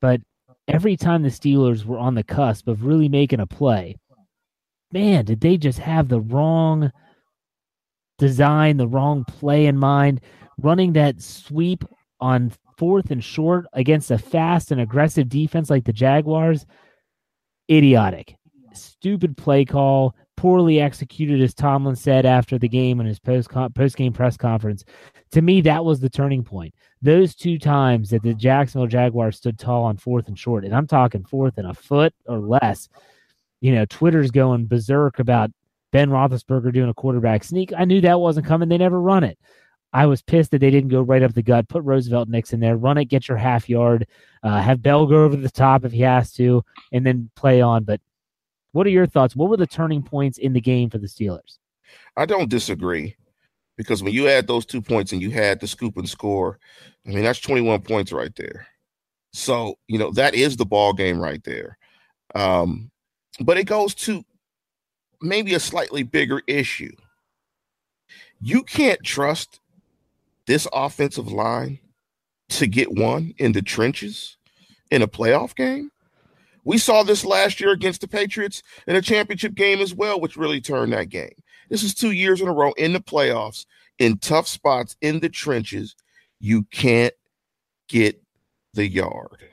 but 0.00 0.20
every 0.68 0.96
time 0.96 1.22
the 1.22 1.28
Steelers 1.28 1.84
were 1.84 1.98
on 1.98 2.14
the 2.14 2.24
cusp 2.24 2.68
of 2.68 2.84
really 2.84 3.08
making 3.08 3.40
a 3.40 3.46
play, 3.46 3.96
man, 4.92 5.24
did 5.24 5.40
they 5.40 5.56
just 5.56 5.78
have 5.78 6.08
the 6.08 6.20
wrong 6.20 6.90
design, 8.18 8.76
the 8.76 8.88
wrong 8.88 9.24
play 9.24 9.66
in 9.66 9.76
mind, 9.76 10.20
running 10.58 10.92
that 10.92 11.20
sweep 11.20 11.84
on 12.20 12.52
fourth 12.76 13.10
and 13.10 13.22
short 13.22 13.66
against 13.72 14.10
a 14.10 14.18
fast 14.18 14.70
and 14.70 14.80
aggressive 14.80 15.28
defense 15.28 15.70
like 15.70 15.84
the 15.84 15.92
Jaguars 15.92 16.66
idiotic, 17.70 18.36
stupid 18.72 19.36
play 19.36 19.64
call, 19.64 20.14
poorly 20.36 20.80
executed, 20.80 21.40
as 21.40 21.54
Tomlin 21.54 21.96
said 21.96 22.26
after 22.26 22.58
the 22.58 22.68
game 22.68 23.00
in 23.00 23.06
his 23.06 23.18
post 23.18 23.50
post 23.74 23.96
game 23.96 24.12
press 24.12 24.36
conference. 24.36 24.84
To 25.32 25.42
me, 25.42 25.60
that 25.62 25.84
was 25.84 26.00
the 26.00 26.10
turning 26.10 26.44
point. 26.44 26.74
Those 27.02 27.34
two 27.34 27.58
times 27.58 28.10
that 28.10 28.22
the 28.22 28.34
Jacksonville 28.34 28.86
Jaguars 28.86 29.36
stood 29.36 29.58
tall 29.58 29.84
on 29.84 29.96
fourth 29.96 30.28
and 30.28 30.38
short, 30.38 30.64
and 30.64 30.74
I'm 30.74 30.86
talking 30.86 31.24
fourth 31.24 31.58
and 31.58 31.66
a 31.66 31.74
foot 31.74 32.14
or 32.26 32.38
less. 32.38 32.88
You 33.60 33.74
know, 33.74 33.84
Twitter's 33.86 34.30
going 34.30 34.66
berserk 34.66 35.18
about 35.18 35.50
Ben 35.92 36.10
Roethlisberger 36.10 36.72
doing 36.72 36.90
a 36.90 36.94
quarterback 36.94 37.44
sneak. 37.44 37.72
I 37.76 37.84
knew 37.84 38.00
that 38.00 38.20
wasn't 38.20 38.46
coming. 38.46 38.68
They 38.68 38.78
never 38.78 39.00
run 39.00 39.24
it. 39.24 39.38
I 39.94 40.06
was 40.06 40.22
pissed 40.22 40.50
that 40.50 40.58
they 40.58 40.72
didn't 40.72 40.90
go 40.90 41.02
right 41.02 41.22
up 41.22 41.34
the 41.34 41.42
gut, 41.42 41.68
put 41.68 41.84
Roosevelt 41.84 42.28
Nixon 42.28 42.58
there, 42.58 42.76
run 42.76 42.98
it, 42.98 43.04
get 43.04 43.28
your 43.28 43.36
half 43.36 43.68
yard, 43.68 44.08
uh, 44.42 44.60
have 44.60 44.82
Bell 44.82 45.06
go 45.06 45.22
over 45.22 45.36
the 45.36 45.48
top 45.48 45.84
if 45.84 45.92
he 45.92 46.00
has 46.00 46.32
to, 46.32 46.64
and 46.92 47.06
then 47.06 47.30
play 47.36 47.60
on. 47.60 47.84
But 47.84 48.00
what 48.72 48.88
are 48.88 48.90
your 48.90 49.06
thoughts? 49.06 49.36
What 49.36 49.48
were 49.48 49.56
the 49.56 49.68
turning 49.68 50.02
points 50.02 50.36
in 50.36 50.52
the 50.52 50.60
game 50.60 50.90
for 50.90 50.98
the 50.98 51.06
Steelers? 51.06 51.58
I 52.16 52.26
don't 52.26 52.50
disagree 52.50 53.14
because 53.76 54.02
when 54.02 54.12
you 54.12 54.26
add 54.26 54.48
those 54.48 54.66
two 54.66 54.82
points 54.82 55.12
and 55.12 55.22
you 55.22 55.30
had 55.30 55.60
the 55.60 55.68
scoop 55.68 55.96
and 55.96 56.08
score, 56.08 56.58
I 57.06 57.10
mean, 57.10 57.22
that's 57.22 57.40
21 57.40 57.82
points 57.82 58.10
right 58.10 58.34
there. 58.34 58.66
So, 59.32 59.76
you 59.86 60.00
know, 60.00 60.10
that 60.12 60.34
is 60.34 60.56
the 60.56 60.66
ball 60.66 60.92
game 60.92 61.20
right 61.20 61.42
there. 61.44 61.78
Um, 62.34 62.90
but 63.38 63.58
it 63.58 63.64
goes 63.64 63.94
to 63.94 64.24
maybe 65.20 65.54
a 65.54 65.60
slightly 65.60 66.02
bigger 66.02 66.42
issue. 66.48 66.96
You 68.40 68.64
can't 68.64 69.02
trust 69.04 69.60
this 70.46 70.66
offensive 70.72 71.32
line 71.32 71.78
to 72.50 72.66
get 72.66 72.92
one 72.92 73.34
in 73.38 73.52
the 73.52 73.62
trenches 73.62 74.36
in 74.90 75.02
a 75.02 75.08
playoff 75.08 75.54
game. 75.54 75.90
We 76.64 76.78
saw 76.78 77.02
this 77.02 77.24
last 77.24 77.60
year 77.60 77.70
against 77.70 78.00
the 78.00 78.08
Patriots 78.08 78.62
in 78.86 78.96
a 78.96 79.02
championship 79.02 79.54
game 79.54 79.80
as 79.80 79.94
well, 79.94 80.20
which 80.20 80.36
really 80.36 80.60
turned 80.60 80.92
that 80.92 81.10
game. 81.10 81.34
This 81.68 81.82
is 81.82 81.94
two 81.94 82.12
years 82.12 82.40
in 82.40 82.48
a 82.48 82.52
row 82.52 82.72
in 82.72 82.92
the 82.92 83.00
playoffs, 83.00 83.66
in 83.98 84.18
tough 84.18 84.48
spots, 84.48 84.96
in 85.00 85.20
the 85.20 85.28
trenches. 85.28 85.94
You 86.40 86.64
can't 86.64 87.14
get 87.88 88.22
the 88.72 88.86
yard. 88.86 89.48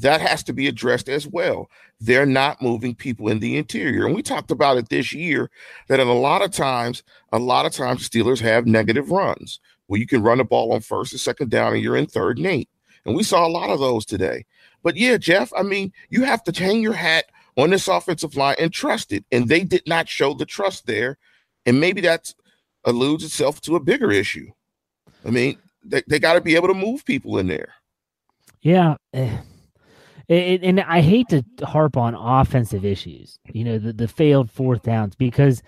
That 0.00 0.20
has 0.20 0.42
to 0.44 0.52
be 0.52 0.68
addressed 0.68 1.08
as 1.08 1.26
well. 1.26 1.70
They're 2.00 2.26
not 2.26 2.62
moving 2.62 2.94
people 2.94 3.28
in 3.28 3.40
the 3.40 3.56
interior. 3.56 4.06
And 4.06 4.14
we 4.14 4.22
talked 4.22 4.50
about 4.50 4.76
it 4.76 4.88
this 4.88 5.12
year 5.12 5.50
that 5.88 5.98
in 5.98 6.06
a 6.06 6.12
lot 6.12 6.42
of 6.42 6.52
times, 6.52 7.02
a 7.32 7.38
lot 7.38 7.66
of 7.66 7.72
times 7.72 8.08
Steelers 8.08 8.40
have 8.40 8.66
negative 8.66 9.10
runs 9.10 9.58
where 9.88 9.98
you 9.98 10.06
can 10.06 10.22
run 10.22 10.38
the 10.38 10.44
ball 10.44 10.72
on 10.72 10.80
first 10.80 11.12
and 11.12 11.20
second 11.20 11.50
down 11.50 11.74
and 11.74 11.82
you're 11.82 11.96
in 11.96 12.06
third 12.06 12.38
and 12.38 12.46
eight. 12.46 12.68
And 13.04 13.16
we 13.16 13.22
saw 13.22 13.46
a 13.46 13.48
lot 13.48 13.70
of 13.70 13.80
those 13.80 14.04
today. 14.06 14.44
But 14.82 14.96
yeah, 14.96 15.16
Jeff, 15.16 15.50
I 15.56 15.62
mean, 15.62 15.92
you 16.08 16.24
have 16.24 16.44
to 16.44 16.52
hang 16.52 16.80
your 16.80 16.92
hat 16.92 17.24
on 17.56 17.70
this 17.70 17.88
offensive 17.88 18.36
line 18.36 18.56
and 18.58 18.72
trust 18.72 19.12
it. 19.12 19.24
And 19.32 19.48
they 19.48 19.64
did 19.64 19.82
not 19.86 20.08
show 20.08 20.34
the 20.34 20.46
trust 20.46 20.86
there. 20.86 21.18
And 21.66 21.80
maybe 21.80 22.00
that 22.02 22.32
alludes 22.84 23.24
itself 23.24 23.60
to 23.62 23.76
a 23.76 23.80
bigger 23.80 24.12
issue. 24.12 24.52
I 25.24 25.30
mean, 25.30 25.58
they, 25.84 26.02
they 26.06 26.18
got 26.18 26.34
to 26.34 26.40
be 26.40 26.54
able 26.54 26.68
to 26.68 26.74
move 26.74 27.04
people 27.04 27.38
in 27.38 27.48
there. 27.48 27.74
Yeah. 28.60 28.96
Eh, 29.14 29.38
and 30.28 30.80
I 30.80 31.00
hate 31.00 31.28
to 31.30 31.42
harp 31.64 31.96
on 31.96 32.14
offensive 32.14 32.84
issues, 32.84 33.38
you 33.50 33.64
know, 33.64 33.78
the, 33.78 33.94
the 33.94 34.08
failed 34.08 34.50
fourth 34.50 34.82
downs, 34.82 35.14
because 35.14 35.62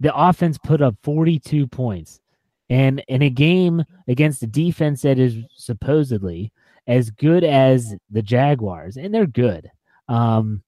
the 0.00 0.16
offense 0.16 0.56
put 0.56 0.80
up 0.80 0.96
42 1.02 1.66
points 1.66 2.20
and 2.68 3.02
in 3.08 3.22
a 3.22 3.30
game 3.30 3.84
against 4.08 4.42
a 4.42 4.46
defense 4.46 5.02
that 5.02 5.18
is 5.18 5.36
supposedly 5.54 6.52
as 6.86 7.10
good 7.10 7.44
as 7.44 7.94
the 8.10 8.22
Jaguars, 8.22 8.96
and 8.96 9.12
they're 9.12 9.26
good. 9.26 9.70
Um, 10.08 10.62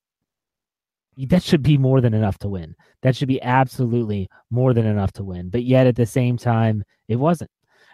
that 1.26 1.42
should 1.42 1.62
be 1.62 1.78
more 1.78 2.00
than 2.00 2.14
enough 2.14 2.38
to 2.38 2.48
win. 2.48 2.74
That 3.02 3.16
should 3.16 3.28
be 3.28 3.42
absolutely 3.42 4.28
more 4.50 4.72
than 4.72 4.86
enough 4.86 5.12
to 5.14 5.24
win. 5.24 5.48
But 5.48 5.64
yet 5.64 5.86
at 5.86 5.96
the 5.96 6.06
same 6.06 6.36
time, 6.36 6.84
it 7.08 7.16
wasn't. 7.16 7.50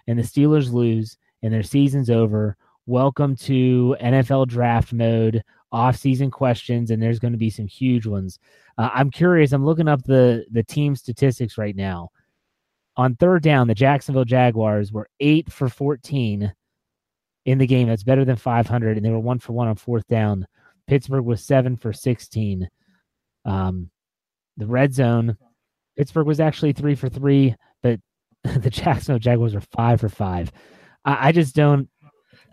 And 0.06 0.18
the 0.18 0.22
Steelers 0.22 0.72
lose, 0.72 1.16
and 1.42 1.52
their 1.52 1.62
season's 1.62 2.10
over. 2.10 2.56
Welcome 2.86 3.34
to 3.36 3.96
NFL 4.00 4.48
draft 4.48 4.92
mode, 4.92 5.42
off-season 5.72 6.30
questions, 6.30 6.90
and 6.90 7.02
there's 7.02 7.18
going 7.18 7.32
to 7.32 7.38
be 7.38 7.50
some 7.50 7.66
huge 7.66 8.06
ones. 8.06 8.38
Uh, 8.76 8.90
I'm 8.92 9.10
curious. 9.10 9.52
I'm 9.52 9.64
looking 9.64 9.88
up 9.88 10.02
the 10.04 10.44
the 10.50 10.62
team 10.62 10.94
statistics 10.94 11.56
right 11.56 11.76
now. 11.76 12.10
On 12.96 13.16
third 13.16 13.42
down, 13.42 13.66
the 13.66 13.74
Jacksonville 13.74 14.24
Jaguars 14.24 14.92
were 14.92 15.08
eight 15.20 15.52
for 15.52 15.68
14 15.68 16.52
in 17.44 17.58
the 17.58 17.66
game. 17.66 17.88
That's 17.88 18.04
better 18.04 18.24
than 18.24 18.36
500, 18.36 18.96
and 18.96 19.04
they 19.04 19.10
were 19.10 19.18
one 19.18 19.38
for 19.38 19.52
one 19.52 19.68
on 19.68 19.76
fourth 19.76 20.06
down. 20.06 20.46
Pittsburgh 20.86 21.24
was 21.24 21.42
seven 21.42 21.76
for 21.76 21.92
16. 21.92 22.68
Um, 23.44 23.90
the 24.56 24.66
red 24.66 24.94
zone, 24.94 25.36
Pittsburgh 25.96 26.26
was 26.26 26.40
actually 26.40 26.72
three 26.72 26.94
for 26.94 27.08
three, 27.08 27.56
but 27.82 28.00
the 28.44 28.70
Jacksonville 28.70 29.18
Jaguars 29.18 29.54
were 29.54 29.62
five 29.76 30.00
for 30.00 30.08
five. 30.08 30.52
I, 31.04 31.28
I 31.28 31.32
just 31.32 31.54
don't. 31.54 31.88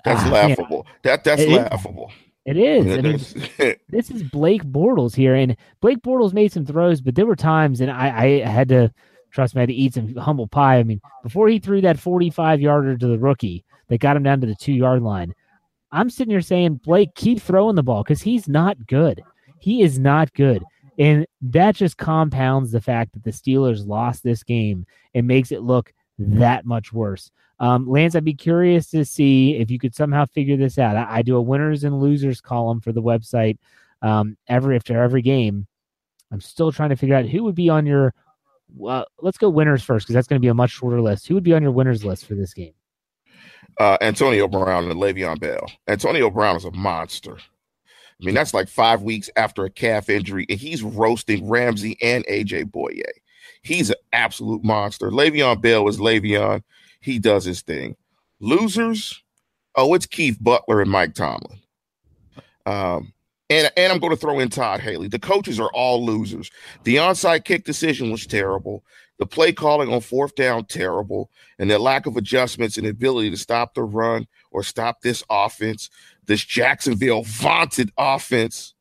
That's 0.04 0.26
uh, 0.26 0.32
laughable. 0.32 0.88
That 1.04 1.24
that's 1.24 1.42
it 1.42 1.50
laughable. 1.50 2.12
Is, 2.46 2.56
it 2.56 2.58
is. 2.58 2.98
I 2.98 3.02
mean, 3.02 3.76
this 3.90 4.10
is 4.10 4.24
Blake 4.24 4.64
Bortles 4.64 5.16
here, 5.16 5.36
and 5.36 5.56
Blake 5.80 6.00
Bortles 6.00 6.34
made 6.34 6.52
some 6.52 6.66
throws, 6.66 7.02
but 7.02 7.14
there 7.14 7.28
were 7.28 7.36
times, 7.36 7.82
and 7.82 7.92
I, 7.92 8.42
I 8.42 8.50
had 8.50 8.70
to 8.70 8.92
trust 9.32 9.56
me, 9.56 9.60
I 9.60 9.64
had 9.64 9.70
to 9.70 9.76
eat 9.76 9.94
some 9.94 10.16
humble 10.16 10.48
pie. 10.48 10.78
I 10.78 10.84
mean, 10.84 11.02
before 11.24 11.48
he 11.48 11.60
threw 11.60 11.82
that 11.82 12.00
45 12.00 12.62
yarder 12.62 12.98
to 12.98 13.08
the 13.08 13.20
rookie 13.20 13.64
that 13.88 14.00
got 14.00 14.16
him 14.16 14.24
down 14.24 14.42
to 14.42 14.48
the 14.48 14.56
two 14.56 14.74
yard 14.74 15.02
line, 15.02 15.34
I'm 15.92 16.10
sitting 16.10 16.32
here 16.32 16.42
saying, 16.42 16.82
Blake, 16.84 17.16
keep 17.16 17.42
throwing 17.42 17.76
the 17.76 17.84
ball 17.84 18.04
because 18.04 18.22
he's 18.22 18.48
not 18.48 18.88
good. 18.88 19.22
He 19.60 19.82
is 19.82 20.00
not 20.00 20.34
good. 20.34 20.64
And 20.98 21.26
that 21.42 21.76
just 21.76 21.98
compounds 21.98 22.72
the 22.72 22.82
fact 22.82 23.14
that 23.14 23.24
the 23.24 23.32
Steelers 23.32 23.88
lost 23.88 24.24
this 24.24 24.44
game 24.44 24.86
and 25.14 25.28
makes 25.28 25.52
it 25.52 25.62
look 25.62 25.94
that 26.20 26.66
much 26.66 26.94
worse. 26.94 27.32
Um, 27.60 27.88
Lance, 27.88 28.16
I'd 28.16 28.26
be 28.26 28.34
curious 28.34 28.88
to 28.88 29.06
see 29.06 29.56
if 29.56 29.70
you 29.70 29.80
could 29.80 29.96
somehow 29.96 30.26
figure 30.26 30.58
this 30.58 30.80
out. 30.80 30.96
I, 30.96 31.18
I 31.18 31.22
do 31.22 31.38
a 31.38 31.42
winners 31.42 31.84
and 31.84 32.00
losers 32.00 32.42
column 32.42 32.82
for 32.82 32.92
the 32.92 33.02
website 33.02 33.58
um, 34.02 34.38
every 34.48 34.76
after 34.76 35.02
every 35.02 35.22
game. 35.22 35.68
I'm 36.32 36.42
still 36.42 36.72
trying 36.72 36.90
to 36.90 36.96
figure 36.96 37.16
out 37.16 37.26
who 37.26 37.44
would 37.44 37.56
be 37.56 37.70
on 37.70 37.86
your. 37.86 38.14
Uh, 38.88 39.04
let's 39.20 39.38
go 39.38 39.50
winners 39.50 39.84
first 39.84 40.06
because 40.06 40.16
that's 40.16 40.28
going 40.28 40.40
to 40.40 40.46
be 40.46 40.50
a 40.50 40.54
much 40.54 40.72
shorter 40.72 41.02
list. 41.02 41.28
Who 41.28 41.34
would 41.36 41.44
be 41.44 41.54
on 41.54 41.62
your 41.62 41.72
winners 41.72 42.06
list 42.06 42.26
for 42.26 42.36
this 42.36 42.54
game? 42.54 42.74
Uh, 43.80 43.98
Antonio 44.02 44.48
Brown 44.48 44.90
and 44.90 45.00
Le'Veon 45.00 45.40
Bell. 45.40 45.72
Antonio 45.88 46.30
Brown 46.30 46.56
is 46.56 46.66
a 46.66 46.72
monster. 46.72 47.38
I 47.38 48.26
mean, 48.26 48.36
that's 48.36 48.54
like 48.54 48.70
five 48.70 49.02
weeks 49.02 49.30
after 49.36 49.66
a 49.66 49.70
calf 49.70 50.10
injury, 50.10 50.46
and 50.50 50.60
he's 50.60 50.84
roasting 50.84 51.50
Ramsey 51.50 51.98
and 52.02 52.26
AJ 52.28 52.66
Bouye. 52.72 53.02
He's 53.64 53.90
an 53.90 53.96
absolute 54.14 54.64
monster. 54.64 55.10
Le'Veon 55.10 55.62
Bell 55.62 55.88
is 55.88 56.00
Le'Veon. 56.00 56.62
He 57.00 57.18
does 57.18 57.46
his 57.46 57.62
thing. 57.62 57.96
Losers, 58.40 59.22
oh, 59.76 59.94
it's 59.94 60.06
Keith 60.06 60.38
Butler 60.40 60.82
and 60.82 60.92
Mike 60.92 61.14
Tomlin. 61.16 61.60
Um, 62.66 63.14
and, 63.52 63.72
and 63.78 63.92
I'm 63.92 64.00
going 64.00 64.12
to 64.12 64.18
throw 64.18 64.40
in 64.40 64.50
Todd 64.50 64.80
Haley. 64.80 65.10
The 65.10 65.20
coaches 65.20 65.60
are 65.60 65.70
all 65.74 66.06
losers. 66.06 66.50
The 66.84 66.96
onside 66.96 67.44
kick 67.44 67.66
decision 67.66 68.10
was 68.10 68.26
terrible. 68.26 68.84
The 69.20 69.26
play 69.28 69.54
calling 69.54 69.94
on 69.94 70.02
fourth 70.02 70.34
down, 70.36 70.66
terrible. 70.66 71.30
And 71.60 71.70
the 71.70 71.78
lack 71.78 72.08
of 72.08 72.18
adjustments 72.18 72.78
and 72.78 72.88
ability 72.88 73.30
to 73.30 73.38
stop 73.38 73.76
the 73.76 73.84
run 73.84 74.26
or 74.50 74.64
stop 74.64 75.02
this 75.02 75.24
offense 75.30 75.90
this 76.26 76.44
Jacksonville 76.46 77.24
vaunted 77.24 77.92
offense 77.98 78.74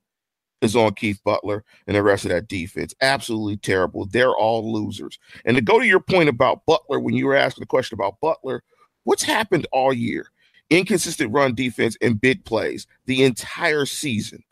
is 0.62 0.76
on 0.76 0.94
Keith 0.94 1.20
Butler 1.24 1.64
and 1.86 1.96
the 1.96 2.02
rest 2.02 2.24
of 2.24 2.30
that 2.30 2.48
defense. 2.48 2.94
Absolutely 3.00 3.56
terrible. 3.56 4.06
They're 4.06 4.34
all 4.34 4.72
losers. 4.72 5.18
And 5.44 5.56
to 5.56 5.62
go 5.62 5.78
to 5.78 5.86
your 5.86 6.00
point 6.00 6.28
about 6.28 6.66
Butler, 6.66 7.00
when 7.00 7.14
you 7.14 7.26
were 7.26 7.34
asking 7.34 7.62
the 7.62 7.66
question 7.66 7.96
about 7.96 8.20
Butler, 8.20 8.62
what's 9.04 9.22
happened 9.22 9.66
all 9.72 9.92
year? 9.92 10.30
Inconsistent 10.68 11.32
run 11.32 11.54
defense 11.54 11.96
and 12.00 12.20
big 12.20 12.44
plays 12.44 12.86
the 13.06 13.24
entire 13.24 13.86
season. 13.86 14.44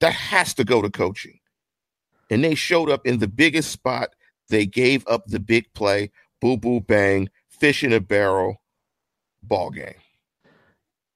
That 0.00 0.14
has 0.14 0.54
to 0.54 0.64
go 0.64 0.82
to 0.82 0.90
coaching. 0.90 1.38
And 2.30 2.42
they 2.44 2.54
showed 2.54 2.90
up 2.90 3.06
in 3.06 3.18
the 3.18 3.28
biggest 3.28 3.70
spot. 3.70 4.14
They 4.48 4.66
gave 4.66 5.06
up 5.06 5.26
the 5.26 5.40
big 5.40 5.72
play, 5.74 6.10
boo 6.40 6.56
boo 6.56 6.80
bang, 6.80 7.28
fish 7.48 7.84
in 7.84 7.92
a 7.92 8.00
barrel, 8.00 8.62
ball 9.42 9.70
game. 9.70 9.94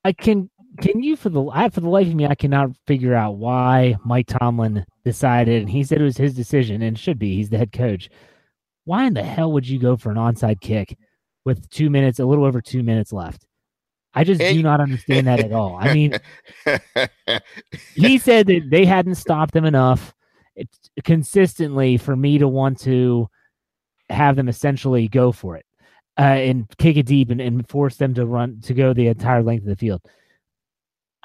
I 0.04 0.12
can 0.12 0.50
can 0.80 1.02
you 1.02 1.16
for 1.16 1.30
the 1.30 1.44
I 1.52 1.68
for 1.70 1.80
the 1.80 1.88
life 1.88 2.08
of 2.08 2.14
me 2.14 2.26
I 2.26 2.34
cannot 2.34 2.76
figure 2.86 3.14
out 3.14 3.36
why 3.36 3.96
Mike 4.04 4.26
Tomlin 4.26 4.84
decided 5.04 5.62
and 5.62 5.70
he 5.70 5.84
said 5.84 6.00
it 6.00 6.04
was 6.04 6.16
his 6.16 6.34
decision 6.34 6.82
and 6.82 6.98
should 6.98 7.18
be 7.18 7.36
he's 7.36 7.50
the 7.50 7.58
head 7.58 7.72
coach. 7.72 8.10
Why 8.84 9.06
in 9.06 9.14
the 9.14 9.22
hell 9.22 9.52
would 9.52 9.66
you 9.66 9.78
go 9.78 9.96
for 9.96 10.10
an 10.10 10.16
onside 10.16 10.60
kick 10.60 10.98
with 11.44 11.70
two 11.70 11.88
minutes, 11.90 12.18
a 12.18 12.26
little 12.26 12.44
over 12.44 12.60
two 12.60 12.82
minutes 12.82 13.12
left? 13.12 13.46
I 14.14 14.24
just 14.24 14.40
do 14.40 14.62
not 14.62 14.80
understand 14.80 15.26
that 15.26 15.40
at 15.40 15.52
all. 15.52 15.76
I 15.76 15.92
mean, 15.92 16.18
he 17.94 18.18
said 18.18 18.46
that 18.46 18.70
they 18.70 18.84
hadn't 18.84 19.16
stopped 19.16 19.54
them 19.54 19.64
enough 19.64 20.14
consistently 21.02 21.96
for 21.96 22.14
me 22.14 22.38
to 22.38 22.46
want 22.46 22.78
to 22.80 23.28
have 24.10 24.36
them 24.36 24.48
essentially 24.48 25.08
go 25.08 25.32
for 25.32 25.56
it 25.56 25.66
uh, 26.18 26.22
and 26.22 26.66
kick 26.78 26.96
it 26.96 27.06
deep 27.06 27.30
and, 27.30 27.40
and 27.40 27.68
force 27.68 27.96
them 27.96 28.14
to 28.14 28.26
run 28.26 28.60
to 28.62 28.74
go 28.74 28.92
the 28.92 29.08
entire 29.08 29.42
length 29.42 29.62
of 29.62 29.68
the 29.68 29.76
field. 29.76 30.00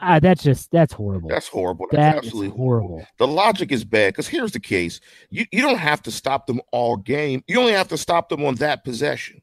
Uh, 0.02 0.20
that's 0.20 0.42
just 0.42 0.72
that's 0.72 0.94
horrible. 0.94 1.30
That's 1.30 1.50
horrible. 1.50 1.86
That's 1.92 2.02
that 2.02 2.18
absolutely 2.18 2.56
horrible. 2.56 2.88
horrible. 2.88 3.08
The 3.18 3.28
logic 3.28 3.72
is 3.72 3.84
bad 3.84 4.14
because 4.14 4.30
here's 4.30 4.54
the 4.54 4.60
case: 4.60 5.02
you 5.30 5.46
you 5.52 5.62
don't 5.62 5.78
have 5.78 6.02
to 6.04 6.12
stop 6.12 6.48
them 6.48 6.62
all 6.72 6.96
game. 6.96 7.44
You 7.48 7.60
only 7.60 7.74
have 7.74 7.90
to 7.90 7.98
stop 7.98 8.30
them 8.30 8.46
on 8.46 8.56
that 8.56 8.86
possession. 8.86 9.42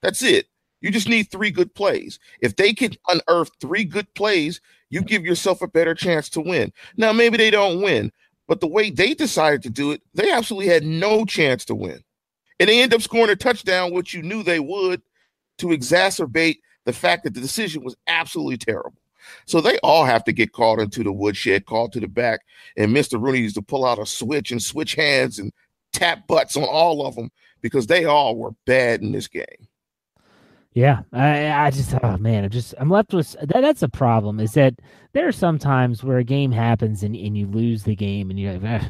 That's 0.00 0.22
it. 0.22 0.46
You 0.80 0.90
just 0.90 1.08
need 1.08 1.24
three 1.24 1.50
good 1.50 1.74
plays. 1.74 2.18
If 2.40 2.56
they 2.56 2.72
can 2.72 2.92
unearth 3.08 3.50
three 3.60 3.84
good 3.84 4.12
plays, 4.14 4.60
you 4.88 5.02
give 5.02 5.24
yourself 5.24 5.62
a 5.62 5.68
better 5.68 5.94
chance 5.94 6.28
to 6.30 6.40
win. 6.40 6.72
Now 6.96 7.12
maybe 7.12 7.36
they 7.36 7.50
don't 7.50 7.82
win, 7.82 8.12
but 8.48 8.60
the 8.60 8.66
way 8.66 8.90
they 8.90 9.14
decided 9.14 9.62
to 9.62 9.70
do 9.70 9.92
it, 9.92 10.02
they 10.14 10.30
absolutely 10.30 10.68
had 10.68 10.84
no 10.84 11.24
chance 11.24 11.64
to 11.66 11.74
win, 11.74 12.02
and 12.58 12.68
they 12.68 12.82
end 12.82 12.94
up 12.94 13.02
scoring 13.02 13.30
a 13.30 13.36
touchdown, 13.36 13.92
which 13.92 14.14
you 14.14 14.22
knew 14.22 14.42
they 14.42 14.60
would, 14.60 15.02
to 15.58 15.68
exacerbate 15.68 16.58
the 16.86 16.92
fact 16.92 17.24
that 17.24 17.34
the 17.34 17.40
decision 17.40 17.84
was 17.84 17.96
absolutely 18.06 18.56
terrible. 18.56 19.00
So 19.46 19.60
they 19.60 19.78
all 19.78 20.04
have 20.04 20.24
to 20.24 20.32
get 20.32 20.52
called 20.52 20.80
into 20.80 21.04
the 21.04 21.12
woodshed, 21.12 21.66
called 21.66 21.92
to 21.92 22.00
the 22.00 22.08
back, 22.08 22.40
and 22.76 22.94
Mr. 22.94 23.22
Rooney 23.22 23.38
used 23.38 23.54
to 23.56 23.62
pull 23.62 23.84
out 23.84 23.98
a 23.98 24.06
switch 24.06 24.50
and 24.50 24.62
switch 24.62 24.94
hands 24.94 25.38
and 25.38 25.52
tap 25.92 26.26
butts 26.26 26.56
on 26.56 26.64
all 26.64 27.06
of 27.06 27.14
them 27.14 27.30
because 27.60 27.86
they 27.86 28.06
all 28.06 28.36
were 28.36 28.52
bad 28.66 29.02
in 29.02 29.12
this 29.12 29.28
game. 29.28 29.68
Yeah, 30.72 31.02
I, 31.12 31.66
I 31.66 31.70
just 31.70 31.94
oh 32.02 32.16
man, 32.18 32.44
I'm 32.44 32.50
just 32.50 32.74
I'm 32.78 32.90
left 32.90 33.12
with 33.12 33.32
that. 33.32 33.60
That's 33.60 33.82
a 33.82 33.88
problem. 33.88 34.38
Is 34.38 34.52
that 34.52 34.74
there 35.12 35.26
are 35.26 35.32
some 35.32 35.58
times 35.58 36.04
where 36.04 36.18
a 36.18 36.24
game 36.24 36.52
happens 36.52 37.02
and, 37.02 37.16
and 37.16 37.36
you 37.36 37.48
lose 37.48 37.82
the 37.82 37.96
game, 37.96 38.30
and 38.30 38.38
you 38.38 38.52
like, 38.52 38.82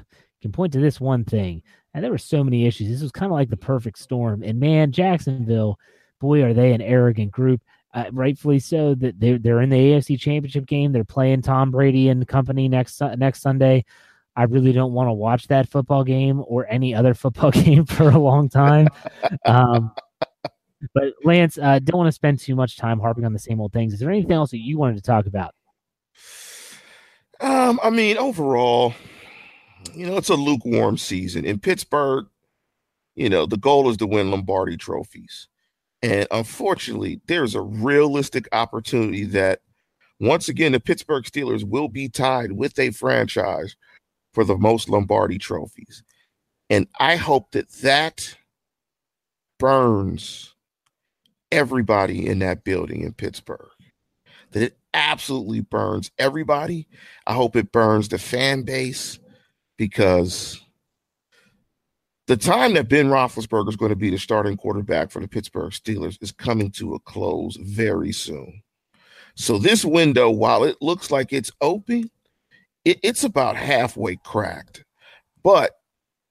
can 0.43 0.53
point 0.53 0.73
to 0.75 0.81
this 0.81 1.01
one 1.01 1.25
thing. 1.25 1.62
And 1.95 2.05
there 2.05 2.11
were 2.11 2.19
so 2.19 2.45
many 2.45 2.66
issues. 2.66 2.88
This 2.88 3.03
was 3.03 3.12
kind 3.12 3.33
of 3.33 3.37
like 3.37 3.49
the 3.49 3.57
perfect 3.57 3.99
storm. 3.99 4.43
And 4.43 4.61
man, 4.61 4.93
Jacksonville, 4.93 5.79
boy, 6.21 6.43
are 6.45 6.55
they 6.55 6.73
an 6.73 6.83
arrogant 6.83 7.33
group 7.33 7.62
uh, 7.95 8.05
rightfully 8.12 8.59
so. 8.59 8.95
That 8.95 9.19
they're 9.19 9.38
they're 9.38 9.62
in 9.62 9.71
the 9.71 9.77
AFC 9.77 10.19
Championship 10.19 10.66
game. 10.66 10.93
They're 10.93 11.05
playing 11.05 11.43
Tom 11.43 11.71
Brady 11.71 12.09
and 12.09 12.27
company 12.27 12.69
next 12.69 13.01
next 13.16 13.40
Sunday. 13.40 13.85
I 14.37 14.45
really 14.45 14.73
don't 14.73 14.93
want 14.93 15.09
to 15.09 15.12
watch 15.12 15.49
that 15.49 15.69
football 15.69 16.05
game 16.05 16.43
or 16.47 16.66
any 16.71 16.95
other 16.95 17.14
football 17.14 17.51
game 17.51 17.85
for 17.85 18.11
a 18.11 18.19
long 18.19 18.49
time. 18.49 18.88
Um, 19.45 19.93
but 20.95 21.14
Lance, 21.25 21.59
uh, 21.59 21.79
don't 21.79 21.99
want 21.99 22.09
to 22.09 22.12
spend 22.12 22.38
too 22.38 22.55
much 22.55 22.77
time 22.77 22.99
harping 22.99 23.25
on 23.25 23.33
the 23.33 23.38
same 23.38 23.61
old 23.61 23.73
things. 23.73 23.93
Is 23.93 24.01
there 24.01 24.11
anything 24.11 24.33
else 24.33 24.51
that 24.51 24.59
you 24.59 24.79
wanted 24.79 24.97
to 24.97 25.03
talk 25.03 25.27
about? 25.27 25.55
Um, 27.40 27.81
I 27.83 27.90
mean, 27.90 28.19
overall, 28.19 28.95
you 29.95 30.07
know, 30.07 30.16
it's 30.16 30.29
a 30.29 30.35
lukewarm 30.35 30.99
season 30.99 31.45
in 31.45 31.59
Pittsburgh. 31.59 32.27
You 33.14 33.29
know, 33.29 33.47
the 33.47 33.57
goal 33.57 33.90
is 33.90 33.97
to 33.99 34.07
win 34.07 34.31
Lombardi 34.31 34.77
trophies. 34.77 35.49
And 36.03 36.27
unfortunately, 36.31 37.21
there's 37.27 37.55
a 37.55 37.61
realistic 37.61 38.49
opportunity 38.53 39.25
that 39.25 39.61
once 40.19 40.49
again, 40.49 40.73
the 40.73 40.81
Pittsburgh 40.81 41.25
Steelers 41.25 41.64
will 41.64 41.88
be 41.88 42.09
tied 42.09 42.53
with 42.53 42.79
a 42.79 42.90
franchise 42.90 43.75
for 44.33 44.45
the 44.45 44.57
most 44.57 44.88
Lombardi 44.88 45.38
trophies. 45.38 46.03
And 46.69 46.87
I 46.99 47.16
hope 47.16 47.53
that 47.53 47.71
that 47.83 48.37
burns 49.59 50.55
everybody 51.53 52.27
in 52.27 52.39
that 52.41 52.65
building 52.65 53.03
in 53.03 53.13
Pittsburgh. 53.13 53.69
That 54.53 54.63
it 54.63 54.79
absolutely 54.95 55.61
burns 55.61 56.11
everybody. 56.19 56.89
I 57.27 57.35
hope 57.35 57.57
it 57.57 57.73
burns 57.73 58.09
the 58.09 58.19
fan 58.19 58.63
base 58.63 59.19
because 59.77 60.61
the 62.27 62.37
time 62.37 62.75
that 62.75 62.89
Ben 62.89 63.09
Roethlisberger 63.09 63.69
is 63.69 63.77
going 63.77 63.91
to 63.91 63.97
be 63.97 64.11
the 64.11 64.19
starting 64.19 64.57
quarterback 64.57 65.11
for 65.11 65.21
the 65.21 65.29
Pittsburgh 65.29 65.73
Steelers 65.73 66.21
is 66.23 66.33
coming 66.33 66.71
to 66.73 66.95
a 66.95 67.01
close 67.01 67.57
very 67.57 68.13
soon. 68.13 68.63
So 69.35 69.59
this 69.59 69.85
window, 69.85 70.31
while 70.31 70.65
it 70.65 70.77
looks 70.81 71.11
like 71.11 71.33
it's 71.33 71.51
open, 71.61 72.11
it, 72.85 72.99
it's 73.03 73.25
about 73.25 73.57
halfway 73.57 74.17
cracked. 74.17 74.85
But 75.43 75.80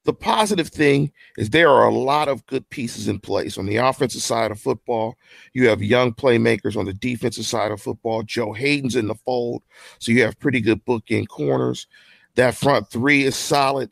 the 0.09 0.13
positive 0.15 0.69
thing 0.69 1.11
is 1.37 1.51
there 1.51 1.69
are 1.69 1.87
a 1.87 1.93
lot 1.93 2.29
of 2.29 2.43
good 2.47 2.67
pieces 2.71 3.07
in 3.07 3.19
place 3.19 3.59
on 3.59 3.67
the 3.67 3.75
offensive 3.75 4.23
side 4.23 4.49
of 4.49 4.59
football. 4.59 5.15
You 5.53 5.69
have 5.69 5.83
young 5.83 6.15
playmakers 6.15 6.75
on 6.75 6.85
the 6.85 6.93
defensive 6.93 7.45
side 7.45 7.71
of 7.71 7.79
football. 7.79 8.23
Joe 8.23 8.51
Haden's 8.51 8.95
in 8.95 9.05
the 9.05 9.13
fold, 9.13 9.61
so 9.99 10.11
you 10.11 10.23
have 10.23 10.39
pretty 10.39 10.61
good 10.61 10.83
bookend 10.83 11.27
corners. 11.27 11.85
That 12.33 12.55
front 12.55 12.89
three 12.89 13.23
is 13.23 13.35
solid. 13.35 13.91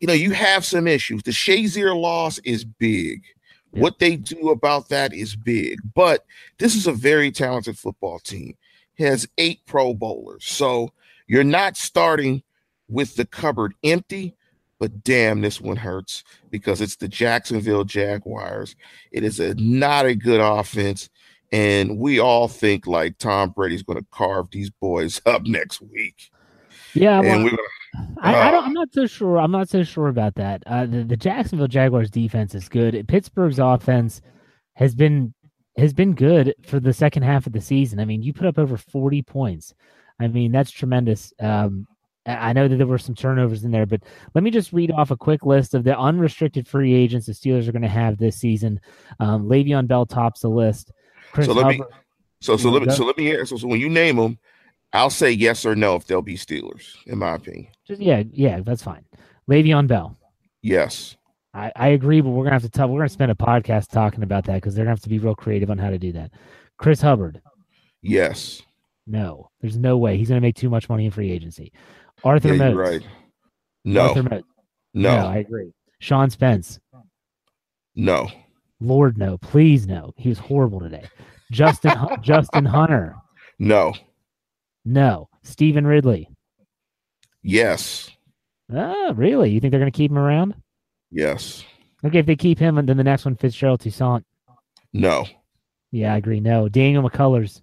You 0.00 0.06
know, 0.06 0.12
you 0.12 0.32
have 0.32 0.66
some 0.66 0.86
issues. 0.86 1.22
The 1.22 1.30
Shazier 1.30 1.98
loss 1.98 2.36
is 2.40 2.66
big. 2.66 3.22
Yeah. 3.72 3.80
What 3.80 4.00
they 4.00 4.16
do 4.16 4.50
about 4.50 4.90
that 4.90 5.14
is 5.14 5.34
big. 5.34 5.78
But 5.94 6.26
this 6.58 6.74
is 6.74 6.86
a 6.86 6.92
very 6.92 7.30
talented 7.30 7.78
football 7.78 8.18
team. 8.18 8.54
It 8.98 9.06
has 9.06 9.26
eight 9.38 9.60
Pro 9.64 9.94
Bowlers. 9.94 10.44
So 10.44 10.92
you're 11.26 11.42
not 11.42 11.78
starting 11.78 12.42
with 12.86 13.16
the 13.16 13.24
cupboard 13.24 13.72
empty, 13.82 14.34
but 14.78 15.02
damn, 15.02 15.40
this 15.40 15.60
one 15.60 15.76
hurts 15.76 16.24
because 16.50 16.80
it's 16.80 16.96
the 16.96 17.08
Jacksonville 17.08 17.84
Jaguars. 17.84 18.76
It 19.10 19.24
is 19.24 19.40
a 19.40 19.54
not 19.54 20.06
a 20.06 20.14
good 20.14 20.40
offense. 20.40 21.10
And 21.50 21.98
we 21.98 22.18
all 22.20 22.46
think 22.46 22.86
like 22.86 23.18
Tom 23.18 23.50
Brady's 23.50 23.82
going 23.82 23.98
to 23.98 24.06
carve 24.10 24.50
these 24.50 24.70
boys 24.70 25.20
up 25.26 25.46
next 25.46 25.80
week. 25.80 26.30
Yeah, 26.94 27.20
well, 27.20 27.44
gonna, 27.44 27.56
uh, 27.96 28.00
I, 28.18 28.48
I, 28.48 28.50
don't. 28.50 28.64
I'm 28.64 28.72
not 28.72 28.92
so 28.92 29.06
sure. 29.06 29.38
I'm 29.38 29.50
not 29.50 29.68
so 29.68 29.82
sure 29.82 30.08
about 30.08 30.34
that. 30.36 30.62
Uh, 30.66 30.86
the, 30.86 31.04
the 31.04 31.16
Jacksonville 31.16 31.68
Jaguars 31.68 32.10
defense 32.10 32.54
is 32.54 32.68
good. 32.68 33.06
Pittsburgh's 33.08 33.58
offense 33.58 34.20
has 34.74 34.94
been 34.94 35.34
has 35.76 35.92
been 35.92 36.14
good 36.14 36.54
for 36.62 36.80
the 36.80 36.92
second 36.92 37.22
half 37.22 37.46
of 37.46 37.52
the 37.52 37.60
season. 37.60 38.00
I 38.00 38.04
mean, 38.04 38.22
you 38.22 38.32
put 38.32 38.46
up 38.46 38.58
over 38.58 38.76
40 38.76 39.22
points. 39.22 39.74
I 40.18 40.26
mean, 40.26 40.50
that's 40.50 40.70
tremendous. 40.70 41.32
Um, 41.40 41.86
I 42.28 42.52
know 42.52 42.68
that 42.68 42.76
there 42.76 42.86
were 42.86 42.98
some 42.98 43.14
turnovers 43.14 43.64
in 43.64 43.70
there, 43.70 43.86
but 43.86 44.02
let 44.34 44.44
me 44.44 44.50
just 44.50 44.72
read 44.72 44.90
off 44.90 45.10
a 45.10 45.16
quick 45.16 45.44
list 45.44 45.74
of 45.74 45.84
the 45.84 45.98
unrestricted 45.98 46.68
free 46.68 46.94
agents 46.94 47.26
the 47.26 47.32
Steelers 47.32 47.66
are 47.68 47.72
going 47.72 47.82
to 47.82 47.88
have 47.88 48.18
this 48.18 48.36
season. 48.36 48.80
Um, 49.18 49.48
Le'Veon 49.48 49.86
Bell 49.86 50.06
tops 50.06 50.40
the 50.40 50.48
list. 50.48 50.92
Chris 51.32 51.46
so 51.46 51.52
let 51.52 51.64
Hubbard, 51.64 51.78
me, 51.78 51.84
so 52.40 52.56
so 52.56 52.70
let 52.70 52.82
me, 52.82 52.92
so 52.92 53.04
let 53.04 53.16
me 53.16 53.24
hear. 53.24 53.44
So, 53.46 53.56
so 53.56 53.66
when 53.66 53.80
you 53.80 53.88
name 53.88 54.16
them, 54.16 54.38
I'll 54.92 55.10
say 55.10 55.30
yes 55.30 55.66
or 55.66 55.74
no 55.74 55.96
if 55.96 56.06
they'll 56.06 56.22
be 56.22 56.36
Steelers, 56.36 56.96
in 57.06 57.18
my 57.18 57.34
opinion. 57.34 57.68
Just, 57.86 58.00
yeah, 58.00 58.22
yeah, 58.30 58.60
that's 58.60 58.82
fine. 58.82 59.04
Le'Veon 59.48 59.86
Bell. 59.86 60.16
Yes. 60.62 61.16
I, 61.54 61.72
I 61.74 61.88
agree, 61.88 62.20
but 62.20 62.30
we're 62.30 62.44
gonna 62.44 62.54
have 62.54 62.62
to 62.62 62.68
tell 62.68 62.88
we're 62.88 63.00
gonna 63.00 63.08
spend 63.08 63.30
a 63.30 63.34
podcast 63.34 63.90
talking 63.90 64.22
about 64.22 64.44
that 64.44 64.56
because 64.56 64.74
they're 64.74 64.84
gonna 64.84 64.92
have 64.92 65.02
to 65.02 65.08
be 65.08 65.18
real 65.18 65.34
creative 65.34 65.70
on 65.70 65.78
how 65.78 65.90
to 65.90 65.98
do 65.98 66.12
that. 66.12 66.32
Chris 66.76 67.00
Hubbard. 67.00 67.40
Yes. 68.02 68.62
No, 69.06 69.50
there's 69.60 69.78
no 69.78 69.96
way 69.96 70.16
he's 70.18 70.28
gonna 70.28 70.40
make 70.40 70.56
too 70.56 70.70
much 70.70 70.88
money 70.88 71.06
in 71.06 71.10
free 71.10 71.32
agency. 71.32 71.72
Arthur 72.24 72.54
yeah. 72.54 72.72
Right. 72.72 73.02
No. 73.84 74.08
Arthur 74.08 74.22
Moats. 74.24 74.48
No. 74.94 75.16
no. 75.16 75.26
I 75.28 75.36
agree. 75.38 75.72
Sean 76.00 76.30
Spence. 76.30 76.78
No. 77.94 78.30
Lord, 78.80 79.18
no. 79.18 79.38
Please, 79.38 79.86
no. 79.86 80.12
He 80.16 80.28
was 80.28 80.38
horrible 80.38 80.80
today. 80.80 81.04
Justin 81.50 81.92
Justin 82.22 82.64
Hunter. 82.64 83.16
No. 83.58 83.94
No. 84.84 85.28
Stevan 85.42 85.86
Ridley. 85.86 86.28
Yes. 87.42 88.10
Ah, 88.74 89.12
really? 89.14 89.50
You 89.50 89.60
think 89.60 89.70
they're 89.70 89.80
going 89.80 89.90
to 89.90 89.96
keep 89.96 90.10
him 90.10 90.18
around? 90.18 90.54
Yes. 91.10 91.64
Okay, 92.04 92.18
if 92.18 92.26
they 92.26 92.36
keep 92.36 92.58
him, 92.58 92.78
and 92.78 92.88
then 92.88 92.96
the 92.96 93.04
next 93.04 93.24
one, 93.24 93.34
Fitzgerald 93.34 93.80
Toussaint. 93.80 94.24
No. 94.92 95.26
Yeah, 95.90 96.14
I 96.14 96.18
agree. 96.18 96.40
No. 96.40 96.68
Daniel 96.68 97.08
McCullers. 97.08 97.62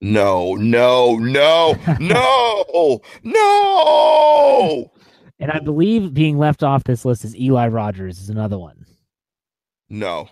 No, 0.00 0.54
no, 0.54 1.16
no, 1.16 1.74
no, 1.98 3.00
no. 3.22 4.92
And 5.38 5.50
I 5.50 5.58
believe 5.58 6.14
being 6.14 6.38
left 6.38 6.62
off 6.62 6.84
this 6.84 7.04
list 7.04 7.24
is 7.24 7.36
Eli 7.36 7.68
Rogers 7.68 8.20
is 8.20 8.30
another 8.30 8.58
one. 8.58 8.86
No. 9.88 10.28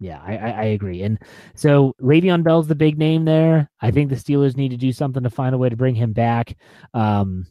Yeah, 0.00 0.20
I, 0.24 0.36
I, 0.36 0.50
I, 0.50 0.64
agree. 0.64 1.02
And 1.02 1.18
so 1.54 1.94
Le'Veon 2.00 2.42
Bell's 2.42 2.66
the 2.66 2.74
big 2.74 2.98
name 2.98 3.24
there. 3.24 3.70
I 3.80 3.90
think 3.90 4.10
the 4.10 4.16
Steelers 4.16 4.56
need 4.56 4.70
to 4.70 4.76
do 4.76 4.92
something 4.92 5.22
to 5.22 5.30
find 5.30 5.54
a 5.54 5.58
way 5.58 5.68
to 5.68 5.76
bring 5.76 5.94
him 5.94 6.12
back. 6.12 6.56
Um, 6.92 7.46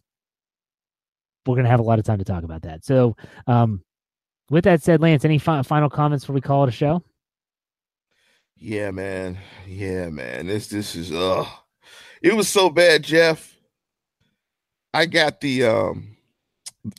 we're 1.45 1.55
going 1.55 1.65
to 1.65 1.71
have 1.71 1.79
a 1.79 1.83
lot 1.83 1.99
of 1.99 2.05
time 2.05 2.17
to 2.17 2.25
talk 2.25 2.43
about 2.43 2.63
that. 2.63 2.83
So, 2.83 3.15
um, 3.47 3.83
with 4.49 4.65
that 4.65 4.81
said, 4.81 4.99
Lance, 4.99 5.23
any 5.23 5.37
fi- 5.37 5.61
final 5.61 5.89
comments 5.89 6.25
before 6.25 6.33
we 6.33 6.41
call 6.41 6.63
it 6.63 6.69
a 6.69 6.71
show? 6.71 7.03
Yeah, 8.59 8.91
man. 8.91 9.37
Yeah, 9.65 10.09
man. 10.09 10.47
This 10.47 10.67
this 10.67 10.95
is 10.95 11.11
uh 11.11 11.45
it 12.21 12.35
was 12.35 12.49
so 12.49 12.69
bad, 12.69 13.03
Jeff. 13.03 13.57
I 14.93 15.05
got 15.05 15.39
the 15.39 15.63
um 15.65 16.17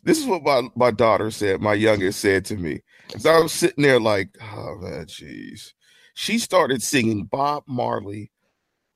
this 0.05 0.19
is 0.19 0.27
what 0.27 0.43
my, 0.43 0.69
my 0.75 0.91
daughter 0.91 1.31
said, 1.31 1.61
my 1.61 1.75
youngest 1.75 2.21
said 2.21 2.45
to 2.47 2.57
me. 2.57 2.81
As 3.15 3.27
I 3.27 3.39
was 3.41 3.53
sitting 3.53 3.83
there 3.83 4.01
like, 4.01 4.29
oh 4.55 4.77
man, 4.81 5.05
jeez. 5.07 5.73
She 6.15 6.39
started 6.39 6.83
singing 6.83 7.25
Bob 7.25 7.65
Marley, 7.67 8.31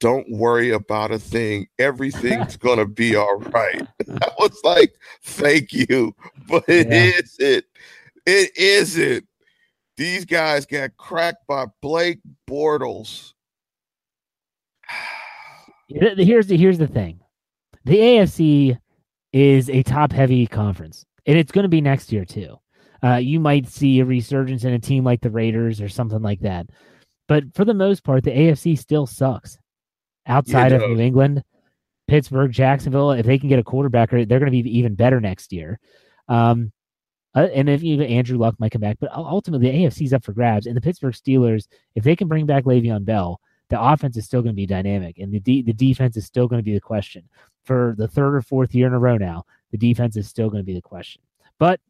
Don't 0.00 0.30
Worry 0.30 0.70
About 0.70 1.10
a 1.10 1.18
Thing. 1.18 1.68
Everything's 1.78 2.56
gonna 2.58 2.86
be 2.86 3.14
all 3.14 3.38
right. 3.38 3.86
I 4.22 4.30
was 4.38 4.58
like, 4.64 4.94
thank 5.22 5.72
you, 5.72 6.14
but 6.48 6.64
it 6.68 6.88
yeah. 6.88 7.20
isn't. 7.20 7.64
It 8.26 8.56
isn't. 8.56 9.26
These 9.96 10.24
guys 10.24 10.66
got 10.66 10.96
cracked 10.96 11.46
by 11.46 11.66
Blake 11.80 12.20
Bortles. 12.48 13.32
here's 15.88 16.46
the 16.46 16.56
here's 16.56 16.78
the 16.78 16.86
thing. 16.86 17.20
The 17.84 17.96
AFC 17.96 18.78
is 19.32 19.70
a 19.70 19.82
top 19.82 20.12
heavy 20.12 20.46
conference, 20.46 21.04
and 21.26 21.38
it's 21.38 21.52
going 21.52 21.64
to 21.64 21.68
be 21.68 21.80
next 21.80 22.12
year 22.12 22.24
too. 22.24 22.56
Uh, 23.02 23.16
you 23.16 23.38
might 23.38 23.68
see 23.68 24.00
a 24.00 24.04
resurgence 24.04 24.64
in 24.64 24.72
a 24.72 24.78
team 24.78 25.04
like 25.04 25.20
the 25.20 25.30
Raiders 25.30 25.80
or 25.80 25.88
something 25.88 26.22
like 26.22 26.40
that, 26.40 26.66
but 27.28 27.44
for 27.54 27.64
the 27.64 27.74
most 27.74 28.02
part, 28.02 28.24
the 28.24 28.30
AFC 28.30 28.78
still 28.78 29.06
sucks. 29.06 29.58
Outside 30.26 30.72
of 30.72 30.80
New 30.80 30.98
England, 30.98 31.44
Pittsburgh, 32.08 32.50
Jacksonville, 32.50 33.12
if 33.12 33.26
they 33.26 33.38
can 33.38 33.50
get 33.50 33.58
a 33.58 33.64
quarterback, 33.64 34.10
they're 34.10 34.24
going 34.24 34.46
to 34.46 34.50
be 34.50 34.78
even 34.78 34.94
better 34.94 35.20
next 35.20 35.52
year. 35.52 35.78
Um, 36.28 36.72
uh, 37.34 37.48
and 37.54 37.68
if 37.68 37.82
even 37.82 38.06
Andrew 38.06 38.38
Luck 38.38 38.58
might 38.58 38.72
come 38.72 38.80
back, 38.80 38.98
but 39.00 39.12
ultimately 39.12 39.70
the 39.70 39.78
AFC's 39.78 40.12
up 40.12 40.24
for 40.24 40.32
grabs. 40.32 40.66
And 40.66 40.76
the 40.76 40.80
Pittsburgh 40.80 41.14
Steelers, 41.14 41.66
if 41.94 42.04
they 42.04 42.14
can 42.14 42.28
bring 42.28 42.46
back 42.46 42.64
Le'Veon 42.64 43.04
Bell, 43.04 43.40
the 43.70 43.80
offense 43.80 44.16
is 44.16 44.24
still 44.24 44.42
going 44.42 44.52
to 44.52 44.56
be 44.56 44.66
dynamic, 44.66 45.18
and 45.18 45.32
the 45.32 45.40
de- 45.40 45.62
the 45.62 45.72
defense 45.72 46.16
is 46.16 46.26
still 46.26 46.46
going 46.46 46.60
to 46.60 46.64
be 46.64 46.74
the 46.74 46.80
question 46.80 47.28
for 47.64 47.94
the 47.96 48.06
third 48.06 48.34
or 48.34 48.42
fourth 48.42 48.74
year 48.74 48.86
in 48.86 48.92
a 48.92 48.98
row 48.98 49.16
now. 49.16 49.44
The 49.72 49.78
defense 49.78 50.16
is 50.16 50.28
still 50.28 50.50
going 50.50 50.62
to 50.62 50.66
be 50.66 50.74
the 50.74 50.82
question. 50.82 51.22
But 51.58 51.80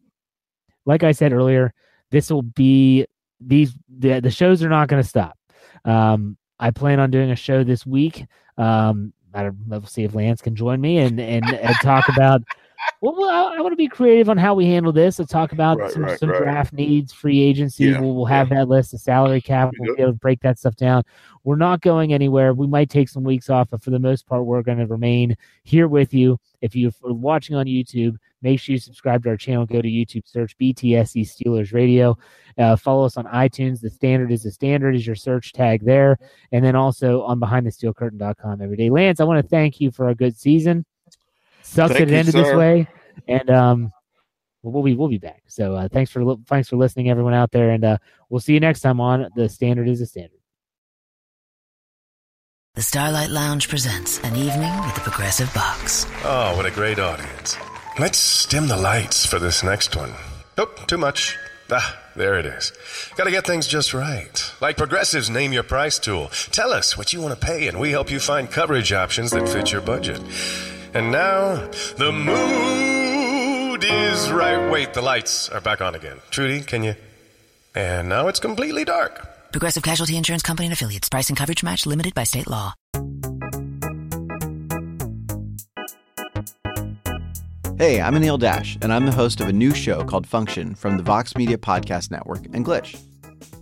like 0.86 1.02
I 1.02 1.12
said 1.12 1.32
earlier, 1.32 1.74
this 2.10 2.30
will 2.30 2.42
be 2.42 3.06
these 3.40 3.74
the 3.88 4.20
the 4.20 4.30
shows 4.30 4.62
are 4.62 4.68
not 4.68 4.88
going 4.88 5.02
to 5.02 5.08
stop. 5.08 5.36
Um, 5.84 6.36
I 6.58 6.70
plan 6.70 7.00
on 7.00 7.10
doing 7.10 7.30
a 7.30 7.36
show 7.36 7.64
this 7.64 7.84
week. 7.84 8.24
Um, 8.56 9.12
I 9.34 9.42
don't, 9.42 9.58
we'll 9.66 9.84
see 9.84 10.04
if 10.04 10.14
Lance 10.14 10.40
can 10.40 10.54
join 10.54 10.80
me 10.80 10.98
and 10.98 11.20
and, 11.20 11.44
and 11.44 11.74
talk 11.82 12.08
about 12.08 12.42
well, 13.00 13.28
I, 13.28 13.56
I 13.56 13.60
want 13.60 13.72
to 13.72 13.76
be 13.76 13.88
creative 13.88 14.28
on 14.28 14.38
how 14.38 14.54
we 14.54 14.66
handle 14.66 14.92
this. 14.92 15.18
Let's 15.18 15.30
talk 15.30 15.52
about 15.52 15.78
right, 15.78 15.90
some, 15.90 16.02
right, 16.02 16.18
some 16.18 16.30
right. 16.30 16.42
draft 16.42 16.72
needs, 16.72 17.12
free 17.12 17.40
agency. 17.40 17.84
Yeah, 17.84 18.00
we'll, 18.00 18.14
we'll 18.14 18.24
have 18.24 18.48
yeah. 18.48 18.60
that 18.60 18.68
list, 18.68 18.92
the 18.92 18.98
salary 18.98 19.40
cap. 19.40 19.72
We'll 19.78 19.94
be 19.94 20.02
able 20.02 20.12
to 20.12 20.18
break 20.18 20.40
that 20.40 20.58
stuff 20.58 20.76
down. 20.76 21.02
We're 21.44 21.56
not 21.56 21.82
going 21.82 22.14
anywhere. 22.14 22.54
We 22.54 22.66
might 22.66 22.88
take 22.88 23.10
some 23.10 23.22
weeks 23.22 23.50
off, 23.50 23.68
but 23.70 23.82
for 23.82 23.90
the 23.90 23.98
most 23.98 24.26
part, 24.26 24.46
we're 24.46 24.62
going 24.62 24.78
to 24.78 24.86
remain 24.86 25.36
here 25.64 25.88
with 25.88 26.14
you. 26.14 26.38
If 26.62 26.74
you're 26.74 26.92
watching 27.02 27.54
on 27.54 27.66
YouTube, 27.66 28.16
make 28.40 28.58
sure 28.58 28.72
you 28.72 28.78
subscribe 28.78 29.22
to 29.24 29.28
our 29.30 29.36
channel. 29.36 29.66
Go 29.66 29.82
to 29.82 29.88
YouTube, 29.88 30.26
search 30.26 30.56
BTSC 30.56 31.20
Steelers 31.22 31.74
Radio. 31.74 32.16
Uh, 32.56 32.76
follow 32.76 33.04
us 33.04 33.18
on 33.18 33.26
iTunes. 33.26 33.80
The 33.80 33.90
standard 33.90 34.32
is 34.32 34.44
the 34.44 34.50
standard 34.50 34.96
is 34.96 35.06
your 35.06 35.16
search 35.16 35.52
tag 35.52 35.84
there. 35.84 36.18
And 36.52 36.64
then 36.64 36.76
also 36.76 37.22
on 37.22 37.38
behindthesteelcurtain.com 37.40 38.62
every 38.62 38.76
day. 38.78 38.88
Lance, 38.88 39.20
I 39.20 39.24
want 39.24 39.42
to 39.42 39.48
thank 39.48 39.80
you 39.80 39.90
for 39.90 40.08
a 40.08 40.14
good 40.14 40.38
season. 40.38 40.86
Sucks 41.64 41.94
Thank 41.94 42.08
that 42.08 42.14
it 42.14 42.16
ended 42.16 42.34
this 42.34 42.54
way, 42.54 42.86
and 43.26 43.48
um, 43.48 43.92
we'll 44.62 44.82
be 44.82 44.94
we'll 44.94 45.08
be 45.08 45.18
back. 45.18 45.42
So 45.48 45.74
uh, 45.74 45.88
thanks 45.88 46.10
for 46.10 46.36
thanks 46.46 46.68
for 46.68 46.76
listening, 46.76 47.08
everyone 47.08 47.32
out 47.32 47.50
there, 47.52 47.70
and 47.70 47.82
uh, 47.84 47.98
we'll 48.28 48.40
see 48.40 48.52
you 48.52 48.60
next 48.60 48.80
time 48.80 49.00
on 49.00 49.30
the 49.34 49.48
Standard 49.48 49.88
is 49.88 50.00
a 50.00 50.06
Standard. 50.06 50.38
The 52.74 52.82
Starlight 52.82 53.30
Lounge 53.30 53.68
presents 53.68 54.18
an 54.20 54.36
evening 54.36 54.76
with 54.84 54.94
the 54.94 55.00
Progressive 55.00 55.52
Box. 55.54 56.06
Oh, 56.22 56.54
what 56.54 56.66
a 56.66 56.70
great 56.70 56.98
audience! 56.98 57.56
Let's 57.98 58.46
dim 58.46 58.68
the 58.68 58.76
lights 58.76 59.24
for 59.24 59.38
this 59.38 59.64
next 59.64 59.96
one. 59.96 60.12
Nope, 60.58 60.86
too 60.86 60.98
much. 60.98 61.38
Ah, 61.70 61.98
there 62.14 62.38
it 62.38 62.44
is. 62.44 62.72
Got 63.16 63.24
to 63.24 63.30
get 63.30 63.46
things 63.46 63.66
just 63.66 63.94
right. 63.94 64.52
Like 64.60 64.76
Progressive's 64.76 65.30
Name 65.30 65.52
Your 65.54 65.62
Price 65.62 65.98
tool. 65.98 66.28
Tell 66.50 66.72
us 66.72 66.98
what 66.98 67.14
you 67.14 67.22
want 67.22 67.40
to 67.40 67.46
pay, 67.46 67.68
and 67.68 67.80
we 67.80 67.90
help 67.90 68.10
you 68.10 68.20
find 68.20 68.50
coverage 68.50 68.92
options 68.92 69.30
that 69.30 69.48
fit 69.48 69.72
your 69.72 69.80
budget. 69.80 70.20
And 70.94 71.10
now 71.10 71.56
the 71.96 72.12
mood 72.12 73.82
is 73.82 74.30
right. 74.30 74.70
Wait, 74.70 74.94
the 74.94 75.02
lights 75.02 75.48
are 75.48 75.60
back 75.60 75.80
on 75.80 75.96
again. 75.96 76.18
Trudy, 76.30 76.60
can 76.60 76.84
you? 76.84 76.94
And 77.74 78.08
now 78.08 78.28
it's 78.28 78.38
completely 78.38 78.84
dark. 78.84 79.50
Progressive 79.50 79.82
Casualty 79.82 80.16
Insurance 80.16 80.44
Company 80.44 80.66
and 80.66 80.72
affiliates. 80.72 81.08
Price 81.08 81.28
and 81.30 81.36
coverage 81.36 81.64
match 81.64 81.84
limited 81.84 82.14
by 82.14 82.22
state 82.22 82.46
law. 82.46 82.74
Hey, 87.76 88.00
I'm 88.00 88.14
Anil 88.14 88.38
Dash, 88.38 88.78
and 88.80 88.92
I'm 88.92 89.04
the 89.04 89.12
host 89.12 89.40
of 89.40 89.48
a 89.48 89.52
new 89.52 89.74
show 89.74 90.04
called 90.04 90.28
Function 90.28 90.76
from 90.76 90.96
the 90.96 91.02
Vox 91.02 91.34
Media 91.34 91.58
Podcast 91.58 92.12
Network 92.12 92.44
and 92.52 92.64
Glitch. 92.64 93.00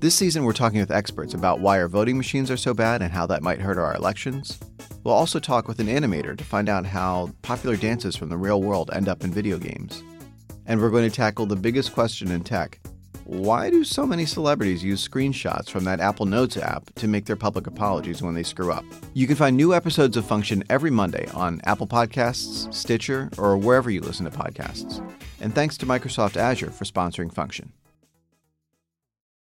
This 0.00 0.14
season, 0.14 0.44
we're 0.44 0.52
talking 0.52 0.80
with 0.80 0.90
experts 0.90 1.32
about 1.32 1.60
why 1.60 1.80
our 1.80 1.88
voting 1.88 2.18
machines 2.18 2.50
are 2.50 2.58
so 2.58 2.74
bad 2.74 3.00
and 3.00 3.10
how 3.10 3.24
that 3.24 3.42
might 3.42 3.60
hurt 3.60 3.78
our 3.78 3.94
elections 3.94 4.58
We'll 5.04 5.14
also 5.14 5.38
talk 5.38 5.68
with 5.68 5.80
an 5.80 5.88
animator 5.88 6.36
to 6.36 6.44
find 6.44 6.68
out 6.68 6.86
how 6.86 7.30
popular 7.42 7.76
dances 7.76 8.16
from 8.16 8.28
the 8.28 8.36
real 8.36 8.62
world 8.62 8.90
end 8.92 9.08
up 9.08 9.24
in 9.24 9.32
video 9.32 9.58
games. 9.58 10.02
And 10.66 10.80
we're 10.80 10.90
going 10.90 11.08
to 11.08 11.14
tackle 11.14 11.46
the 11.46 11.56
biggest 11.56 11.92
question 11.92 12.30
in 12.30 12.44
tech 12.44 12.78
why 13.24 13.70
do 13.70 13.84
so 13.84 14.04
many 14.04 14.26
celebrities 14.26 14.82
use 14.82 15.06
screenshots 15.06 15.70
from 15.70 15.84
that 15.84 16.00
Apple 16.00 16.26
Notes 16.26 16.56
app 16.56 16.92
to 16.96 17.06
make 17.06 17.24
their 17.24 17.36
public 17.36 17.66
apologies 17.66 18.20
when 18.20 18.34
they 18.34 18.42
screw 18.42 18.72
up? 18.72 18.84
You 19.14 19.26
can 19.26 19.36
find 19.36 19.56
new 19.56 19.72
episodes 19.72 20.16
of 20.16 20.26
Function 20.26 20.64
every 20.68 20.90
Monday 20.90 21.28
on 21.32 21.60
Apple 21.64 21.86
Podcasts, 21.86 22.72
Stitcher, 22.74 23.30
or 23.38 23.56
wherever 23.56 23.90
you 23.90 24.00
listen 24.00 24.28
to 24.28 24.36
podcasts. 24.36 25.02
And 25.40 25.54
thanks 25.54 25.76
to 25.78 25.86
Microsoft 25.86 26.36
Azure 26.36 26.70
for 26.70 26.84
sponsoring 26.84 27.32
Function. 27.32 27.72